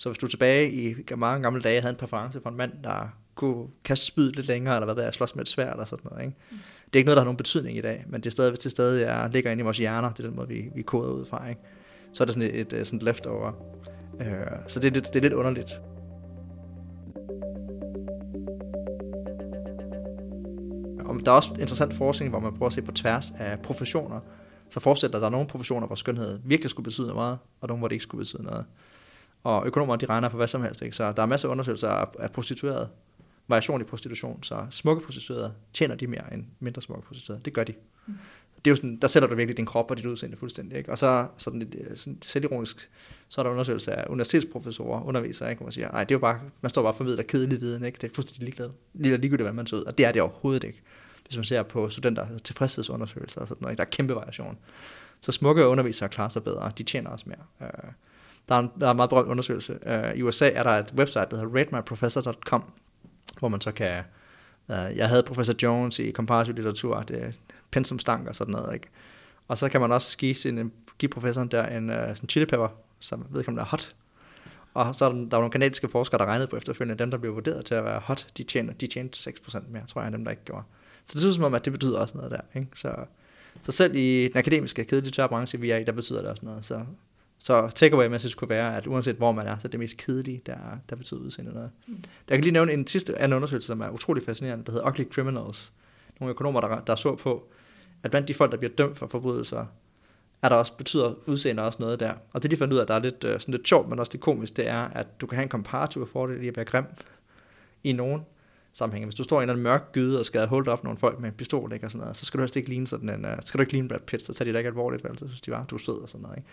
[0.00, 3.08] Så hvis du tilbage i mange gamle dage havde en præference for en mand, der
[3.34, 6.10] kunne kaste spyd lidt længere, eller hvad ved jeg, slås med et svært eller sådan
[6.10, 6.24] noget.
[6.24, 6.36] Ikke?
[6.50, 6.56] Mm.
[6.86, 8.70] Det er ikke noget, der har nogen betydning i dag, men det er stadig til
[8.70, 11.26] stede, jeg ligger inde i vores hjerner, det er den måde, vi, vi koder ud
[11.26, 11.48] fra.
[11.48, 11.60] Ikke?
[12.12, 13.52] Så er det sådan et, et sådan et leftover.
[14.20, 14.26] Øh,
[14.68, 15.80] så det er, lidt, det er lidt underligt.
[21.04, 24.20] Og der er også interessant forskning, hvor man prøver at se på tværs af professioner.
[24.70, 27.78] Så forestiller at der er nogle professioner, hvor skønhed virkelig skulle betyde meget, og nogle,
[27.78, 28.64] hvor det ikke skulle betyde noget.
[29.42, 30.82] Og økonomer, de regner på hvad som helst.
[30.82, 30.96] Ikke?
[30.96, 32.88] Så der er masser af undersøgelser af, prostituerede,
[33.48, 34.42] variation i prostitution.
[34.42, 37.42] Så smukke prostituerede tjener de mere end mindre smukke prostituerede.
[37.44, 37.74] Det gør de.
[38.06, 38.14] Mm.
[38.64, 40.78] Det er jo sådan, der sætter du virkelig din krop og dit udseende fuldstændig.
[40.78, 40.92] Ikke?
[40.92, 42.90] Og så sådan lidt sådan selvironisk,
[43.28, 45.58] så er der undersøgelser af universitetsprofessorer, undervisere, ikke?
[45.58, 47.84] hvor man siger, nej, det er jo bare, man står bare for videre kedelig viden,
[47.84, 47.98] ikke?
[48.00, 50.64] det er fuldstændig ligeglad, lige ligegyldigt, hvad man ser ud, og det er det overhovedet
[50.64, 50.82] ikke.
[51.26, 53.78] Hvis man ser på studenter tilfredshedsundersøgelser og sådan noget, ikke?
[53.78, 54.58] der er kæmpe variation.
[55.20, 57.68] Så smukke undervisere klarer sig bedre, de tjener også mere.
[57.68, 57.90] Øh,
[58.50, 59.78] der er en, der er en meget berømt undersøgelse.
[59.86, 62.64] Uh, I USA er der et website, der hedder ratemyprofessor.com,
[63.38, 64.02] hvor man så kan...
[64.68, 67.32] Uh, jeg havde professor Jones i komparativ litteratur, det er
[67.70, 68.86] pensum stank og sådan noget, ikke?
[69.48, 72.68] Og så kan man også give, sin, give professoren der en uh, sådan chili pepper,
[72.98, 73.94] som ved ikke om der er hot.
[74.74, 77.18] Og så er der, der var nogle kanadiske forskere, der regnede på efterfølgende, dem der
[77.18, 80.14] blev vurderet til at være hot, de tjente, de tjente 6% mere, tror jeg, end
[80.14, 80.62] dem der ikke gjorde.
[81.06, 82.40] Så det synes som om, at det betyder også noget der.
[82.54, 82.68] Ikke?
[82.74, 82.94] Så,
[83.60, 86.44] så selv i den akademiske kedelige tørre branche, vi er i, der betyder det også
[86.44, 86.64] noget.
[86.64, 86.84] Så
[87.42, 90.42] så takeaway message kunne være, at uanset hvor man er, så er det mest kedelige,
[90.46, 90.56] der,
[90.90, 91.70] der betyder udseende noget.
[91.86, 91.96] Mm.
[92.30, 95.04] Jeg kan lige nævne en sidste anden undersøgelse, som er utrolig fascinerende, der hedder Ugly
[95.12, 95.72] Criminals.
[96.20, 97.48] Nogle økonomer, der, der så på,
[98.02, 99.66] at blandt de folk, der bliver dømt for forbrydelser,
[100.42, 102.12] er der også, betyder udseende også noget der.
[102.32, 104.12] Og det de fandt ud af, der er lidt, uh, sådan lidt sjovt, men også
[104.12, 106.84] lidt komisk, det er, at du kan have en komparativ fordel i at være grim
[107.84, 108.22] i nogen
[108.72, 109.06] sammenhænge.
[109.06, 111.20] Hvis du står i en eller anden mørk gyde og skal holde op nogle folk
[111.20, 113.24] med en pistol, ikke, og sådan noget, så skal du helst ikke ligne sådan en,
[113.24, 115.26] uh, skal du ikke ligne Brad Pitt, så tager de dig ikke alvorligt, vel, så
[115.26, 116.36] synes de bare, du er sød og sådan noget.
[116.36, 116.48] Ikke?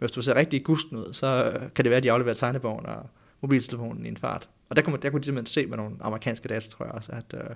[0.00, 2.86] Hvis du ser rigtig gusten ud, så øh, kan det være, at de afleverer tegnebogen
[2.86, 3.06] og
[3.40, 4.48] mobiltelefonen i en fart.
[4.68, 6.94] Og der kunne, man, der kunne de simpelthen se med nogle amerikanske data, tror jeg
[6.94, 7.50] også, at, øh,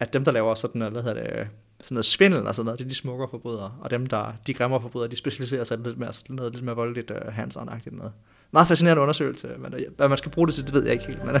[0.00, 1.48] at dem, der laver sådan noget, hvad hedder det,
[1.80, 4.54] sådan noget svindel og sådan noget, det er de smukkere forbrydere, og dem, der de
[4.54, 8.12] grimmere forbrydere, de specialiserer sig lidt mere, sådan noget lidt mere voldeligt uh, hands-on-agtigt noget.
[8.50, 11.06] Meget fascinerende undersøgelse, men øh, hvad man skal bruge det til, det ved jeg ikke
[11.06, 11.24] helt.
[11.24, 11.40] Men, Nej,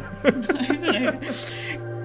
[0.80, 1.95] det er rigtigt.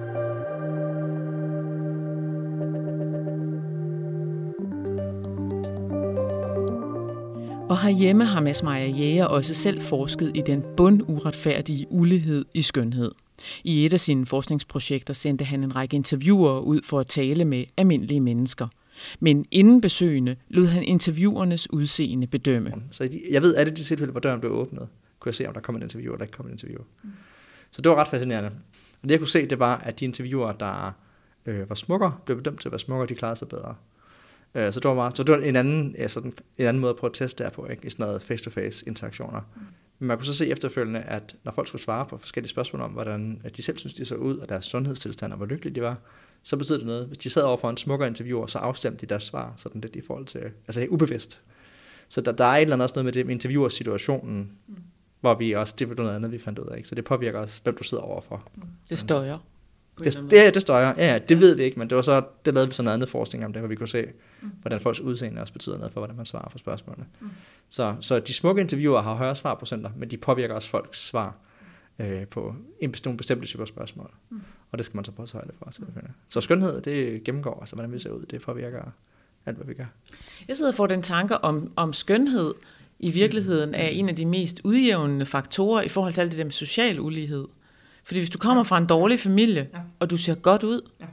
[7.72, 13.12] Og herhjemme har Mads Maja Jæger også selv forsket i den bunduretfærdige ulighed i skønhed.
[13.64, 17.64] I et af sine forskningsprojekter sendte han en række interviewer ud for at tale med
[17.76, 18.68] almindelige mennesker.
[19.20, 22.72] Men inden besøgende lod han interviewernes udseende bedømme.
[22.90, 24.88] Så jeg ved, at det de tilfælde, hvor døren blev åbnet,
[25.20, 26.84] kunne jeg se, om der kom en interviewer, eller ikke kom en interviewer.
[27.70, 28.50] Så det var ret fascinerende.
[29.02, 30.92] Og det jeg kunne se, det var, at de interviewer, der
[31.46, 33.74] øh, var smukkere, blev bedømt til at være smukkere, de klarede sig bedre.
[34.54, 36.90] Øh, så det var, meget, så det var en anden, ja, sådan, en anden måde
[36.90, 37.86] at prøve at teste der på, ikke?
[37.86, 39.40] i sådan noget face-to-face interaktioner.
[39.40, 39.62] Mm.
[39.98, 42.90] Men man kunne så se efterfølgende, at når folk skulle svare på forskellige spørgsmål om,
[42.90, 45.82] hvordan at de selv synes, de så ud, og deres sundhedstilstand, og hvor lykkelige de
[45.82, 45.96] var,
[46.42, 47.06] så betød det noget.
[47.06, 49.96] Hvis de sad over for en smukkere interviewer, så afstemte de deres svar sådan lidt
[49.96, 51.40] i forhold til, altså ubevidst.
[52.08, 54.76] Så der, der er et eller andet også noget med det med interviewer-situationen, mm.
[55.20, 56.76] hvor vi også, det var noget andet, vi fandt ud af.
[56.76, 56.88] Ikke?
[56.88, 58.48] Så det påvirker også, hvem du sidder overfor.
[58.54, 58.62] Mm.
[58.88, 59.38] Det støjer.
[59.98, 61.40] Det, det, det støjer, ja, det ja.
[61.40, 63.52] ved vi ikke, men det var så, det lavede vi sådan noget andet forskning om
[63.52, 64.06] det, hvor vi kunne se,
[64.40, 64.50] mm.
[64.60, 67.06] hvordan folks udseende også betyder noget for, hvordan man svarer på spørgsmålene.
[67.20, 67.28] Mm.
[67.68, 71.36] Så, så de smukke interviewer har højere svarprocenter, men de påvirker også folks svar
[71.98, 74.10] øh, på en nogle bestemte typer spørgsmål.
[74.30, 74.40] Mm.
[74.70, 75.72] Og det skal man så prøve at højde for.
[75.78, 75.86] Mm.
[76.28, 78.82] Så skønhed, det gennemgår, altså hvordan vi ser ud, det påvirker
[79.46, 79.86] alt, hvad vi gør.
[80.48, 82.54] Jeg sidder for den tanke om, om skønhed
[82.98, 86.44] i virkeligheden er en af de mest udjævnende faktorer i forhold til alt det der
[86.44, 87.44] med social ulighed.
[88.04, 89.78] Fordi hvis du kommer fra en dårlig familie, ja.
[89.98, 91.06] og du ser godt ud, ja.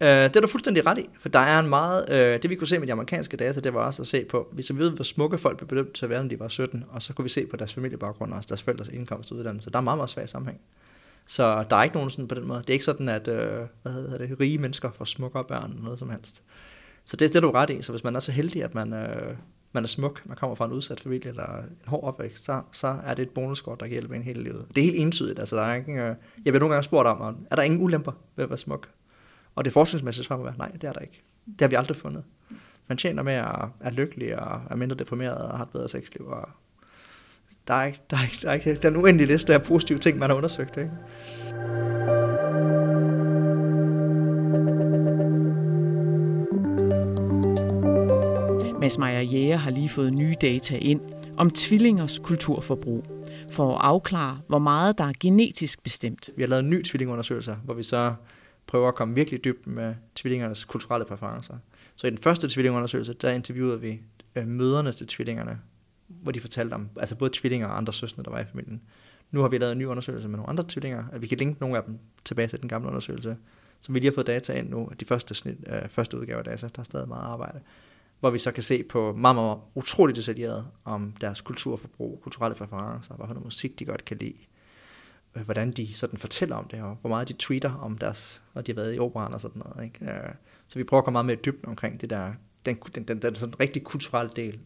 [0.00, 2.54] Uh, det er du fuldstændig ret i, for der er en meget, uh, det vi
[2.54, 4.90] kunne se med de amerikanske data, det var også at se på, hvis vi ved,
[4.90, 7.22] hvor smukke folk blev bedømt til at være, når de var 17, og så kunne
[7.22, 9.70] vi se på deres familiebaggrund og deres forældres indkomst og uddannelse.
[9.70, 10.60] Der er meget, meget svag sammenhæng.
[11.26, 12.58] Så der er ikke nogen sådan på den måde.
[12.58, 13.34] Det er ikke sådan, at uh,
[13.82, 16.42] hvad hedder det, rige mennesker får smukkere børn eller noget som helst.
[17.04, 17.82] Så det, det er du ret i.
[17.82, 19.36] Så hvis man er så heldig, at man, uh,
[19.78, 22.96] man er smuk, man kommer fra en udsat familie eller en hård opvækst, så, så
[23.06, 24.66] er det et bonuskort, der kan hjælpe en hele livet.
[24.68, 25.38] Det er helt entydigt.
[25.38, 28.12] Altså, der er ikke, øh, jeg bliver nogle gange spurgt om, er der ingen ulemper
[28.36, 28.88] ved at være smuk?
[29.54, 31.22] Og det forskningsmæssige svar må være, nej, det er der ikke.
[31.46, 32.24] Det har vi aldrig fundet.
[32.88, 36.26] Man tjener med at er lykkelig og er mindre deprimeret og har et bedre sexliv.
[36.26, 36.48] Og
[37.68, 40.18] der er ikke, der er ikke, der er ikke den uendelige liste af positive ting,
[40.18, 40.76] man har undersøgt.
[40.76, 40.90] Ikke?
[48.88, 51.00] Mads Meyer Jæger har lige fået nye data ind
[51.36, 53.04] om tvillingers kulturforbrug
[53.52, 56.30] for at afklare, hvor meget der er genetisk bestemt.
[56.36, 58.14] Vi har lavet en ny tvillingundersøgelse, hvor vi så
[58.66, 61.54] prøver at komme virkelig dybt med tvillingernes kulturelle præferencer.
[61.96, 64.00] Så i den første tvillingundersøgelse, der interviewede vi
[64.36, 65.58] øh, møderne til tvillingerne,
[66.06, 68.80] hvor de fortalte om, altså både tvillinger og andre søstre, der var i familien.
[69.30, 71.60] Nu har vi lavet en ny undersøgelse med nogle andre tvillinger, at vi kan linke
[71.60, 73.36] nogle af dem tilbage til den gamle undersøgelse,
[73.80, 76.44] som vi lige har fået data ind nu, de første, snit, øh, første udgaver af
[76.44, 77.60] data, der er stadig meget arbejde,
[78.20, 83.14] hvor vi så kan se på meget, meget utroligt detaljeret om deres kulturforbrug, kulturelle præferencer,
[83.14, 84.36] hvad for noget musik de godt kan lide,
[85.34, 88.66] øh, hvordan de sådan fortæller om det, og hvor meget de tweeter om deres, og
[88.66, 89.84] de har været i operan og sådan noget.
[89.84, 90.04] Ikke?
[90.04, 90.30] Øh,
[90.68, 92.32] så vi prøver at komme meget mere dybt omkring det der,
[92.66, 94.58] den, den, den, den sådan rigtig kulturelle del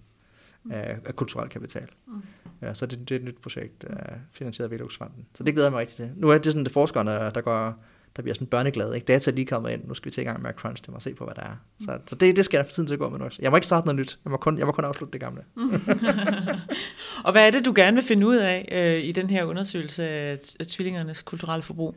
[0.70, 1.88] af, af kulturel kapital.
[2.06, 2.22] Mm.
[2.62, 3.96] Ja, så det, det er et nyt projekt, uh,
[4.32, 5.26] finansieret af Velux-fonden.
[5.34, 6.12] Så det glæder jeg mig rigtig til.
[6.16, 7.84] Nu er det sådan det forskerne, der går
[8.16, 8.94] der bliver sådan børneglade.
[8.94, 9.04] Ikke?
[9.04, 11.02] Data lige kommet ind, nu skal vi til i gang med at crunch dem og
[11.02, 11.56] se på, hvad der er.
[11.80, 13.28] Så, så det, det skal jeg for tiden til at gå med nu.
[13.38, 14.18] Jeg må ikke starte noget nyt.
[14.24, 15.42] Jeg må kun, jeg må kun afslutte det gamle.
[17.24, 20.08] og hvad er det, du gerne vil finde ud af øh, i den her undersøgelse
[20.08, 21.96] af, af tvillingernes kulturelle forbrug?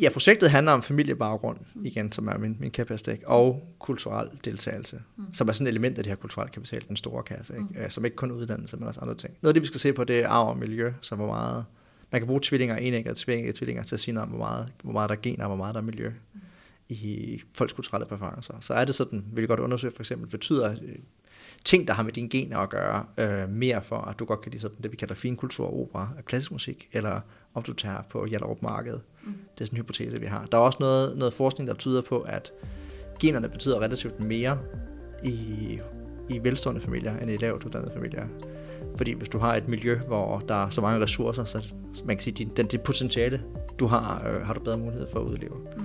[0.00, 5.24] Ja, projektet handler om familiebaggrund, igen, som er min, min kapacitet, og kulturel deltagelse, mm.
[5.32, 7.66] som er sådan et element af det her kulturelle kapital, den store kasse, ikke?
[7.84, 7.90] Mm.
[7.90, 9.34] som ikke kun uddannelse, men også andre ting.
[9.42, 11.64] Noget af det, vi skal se på, det er arv og miljø, så hvor meget
[12.16, 12.74] man kan bruge tvillinger,
[13.10, 15.44] og tvillinger, tvillinger til at sige noget om, hvor meget, hvor meget der er gener
[15.44, 16.40] og hvor meget der er miljø mm.
[16.88, 18.54] i folks kulturelle præferencer.
[18.60, 20.94] Så er det sådan, vil jeg godt undersøge for eksempel, betyder øh,
[21.64, 24.52] ting, der har med dine gener at gøre, øh, mere for, at du godt kan
[24.52, 27.20] lide sådan det, vi kalder finkultur, opera klassisk musik, eller
[27.54, 28.98] om du tager på Hjallerup Marked.
[29.24, 29.34] Mm.
[29.54, 30.46] Det er sådan en hypotese, vi har.
[30.46, 32.52] Der er også noget, noget forskning, der tyder på, at
[33.20, 34.58] generne betyder relativt mere
[35.24, 35.78] i,
[36.28, 38.26] i velstående familier, end i lavt uddannede familier.
[38.96, 41.72] Fordi hvis du har et miljø, hvor der er så mange ressourcer, så
[42.04, 43.40] man kan sige, din, den, det potentiale,
[43.78, 45.54] du har, øh, har du bedre mulighed for at udleve.
[45.76, 45.84] Mm.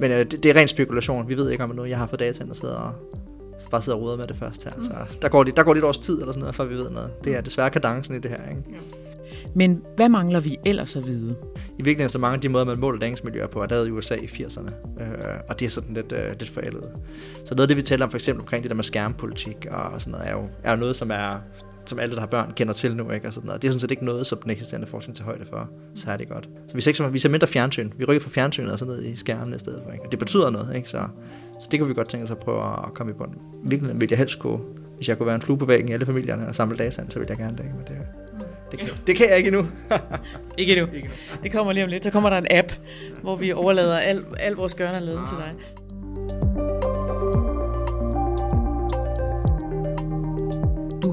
[0.00, 1.28] Men øh, det, det er ren spekulation.
[1.28, 1.90] Vi ved ikke om noget.
[1.90, 2.94] Jeg har fået data, der sidder og
[3.70, 4.72] bare sidder og ruder med det først her.
[4.76, 4.82] Mm.
[4.82, 7.24] Så der går, der går lidt års tid eller sådan noget, før vi ved noget.
[7.24, 8.50] Det er desværre kadencen i det her.
[8.50, 8.62] Ikke?
[8.70, 8.76] Ja.
[9.54, 11.36] Men hvad mangler vi ellers at vide?
[11.78, 14.14] I virkeligheden så mange af de måder, man måler læringsmiljøer på, er lavet i USA
[14.14, 15.02] i 80'erne.
[15.02, 16.90] Øh, og det er sådan lidt, øh, lidt forældet.
[17.44, 20.00] Så noget af det, vi taler om for eksempel omkring det der med skærmpolitik og
[20.00, 21.40] sådan noget, er jo, er jo noget, som er
[21.92, 23.10] som alle, der har børn, kender til nu.
[23.10, 23.26] Ikke?
[23.26, 23.62] Og sådan noget.
[23.62, 26.48] Det er sådan set ikke noget, som den eksisterende forskning tager højde for særlig godt.
[26.68, 27.90] Så vi ser, ikke, vi ser mindre fjernsyn.
[27.96, 29.92] Vi rykker fra fjernsynet og så ned i skærmen i stedet for.
[29.92, 30.04] Ikke?
[30.04, 30.76] Og det betyder noget.
[30.76, 30.90] Ikke?
[30.90, 31.06] Så,
[31.60, 33.30] så det kunne vi godt tænke os at prøve at komme i bund.
[33.62, 34.58] Hvilken vil jeg helst kunne,
[34.96, 37.18] hvis jeg kunne være en flue på væggen i alle familierne og samle data, så
[37.18, 37.64] ville jeg gerne det.
[37.64, 37.96] Men det,
[38.70, 39.66] det, kan, det kan jeg ikke endnu.
[40.58, 40.98] ikke endnu.
[41.42, 42.04] Det kommer lige om lidt.
[42.04, 42.72] Så kommer der en app,
[43.22, 45.54] hvor vi overlader al, al vores gørne og leden til dig.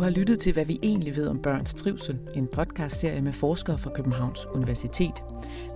[0.02, 3.92] Har lyttet til, hvad vi egentlig ved om børns trivsel, en podcastserie med forskere fra
[3.96, 5.24] Københavns Universitet.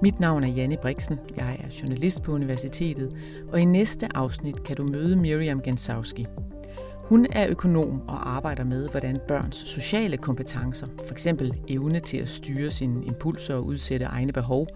[0.02, 3.18] Mit navn er Janne Brixen, jeg er journalist på universitetet,
[3.52, 6.26] og i næste afsnit kan du møde Miriam Gensowski.
[6.98, 11.28] Hun er økonom og arbejder med, hvordan børns sociale kompetencer, f.eks.
[11.68, 14.68] evne til at styre sine impulser og udsætte egne behov,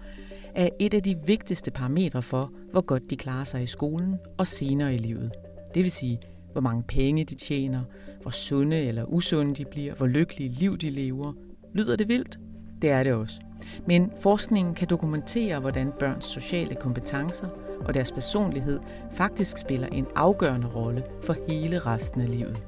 [0.54, 4.46] er et af de vigtigste parametre for, hvor godt de klarer sig i skolen og
[4.46, 5.32] senere i livet.
[5.74, 6.20] Det vil sige,
[6.52, 7.82] hvor mange penge de tjener,
[8.22, 11.32] hvor sunde eller usunde de bliver, hvor lykkelige liv de lever.
[11.74, 12.38] Lyder det vildt?
[12.82, 13.40] Det er det også.
[13.86, 17.48] Men forskningen kan dokumentere, hvordan børns sociale kompetencer
[17.80, 18.80] og deres personlighed
[19.12, 22.62] faktisk spiller en afgørende rolle for hele resten af livet.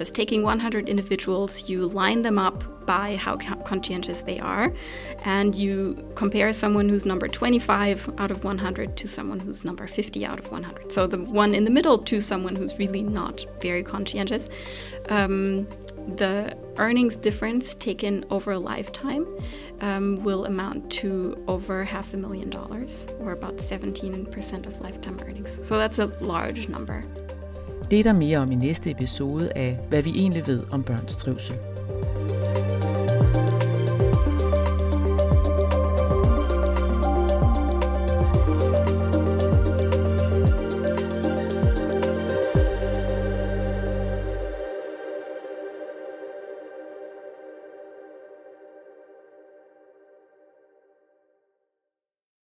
[0.00, 3.36] just taking 100 individuals, you line them up by how
[3.70, 4.66] conscientious they are,
[5.36, 5.72] and you
[6.22, 10.50] compare someone who's number 25 out of 100 to someone who's number 50 out of
[10.50, 10.92] 100.
[10.92, 14.48] So the one in the middle to someone who's really not very conscientious.
[15.08, 15.66] Um,
[16.16, 19.24] the earnings difference taken over a lifetime
[19.80, 21.10] um, will amount to
[21.46, 25.60] over half a million dollars, or about 17% of lifetime earnings.
[25.62, 27.00] So that's a large number.
[27.90, 31.16] Det er der mere om i næste episode af Hvad vi egentlig ved om børns
[31.16, 31.56] trivsel.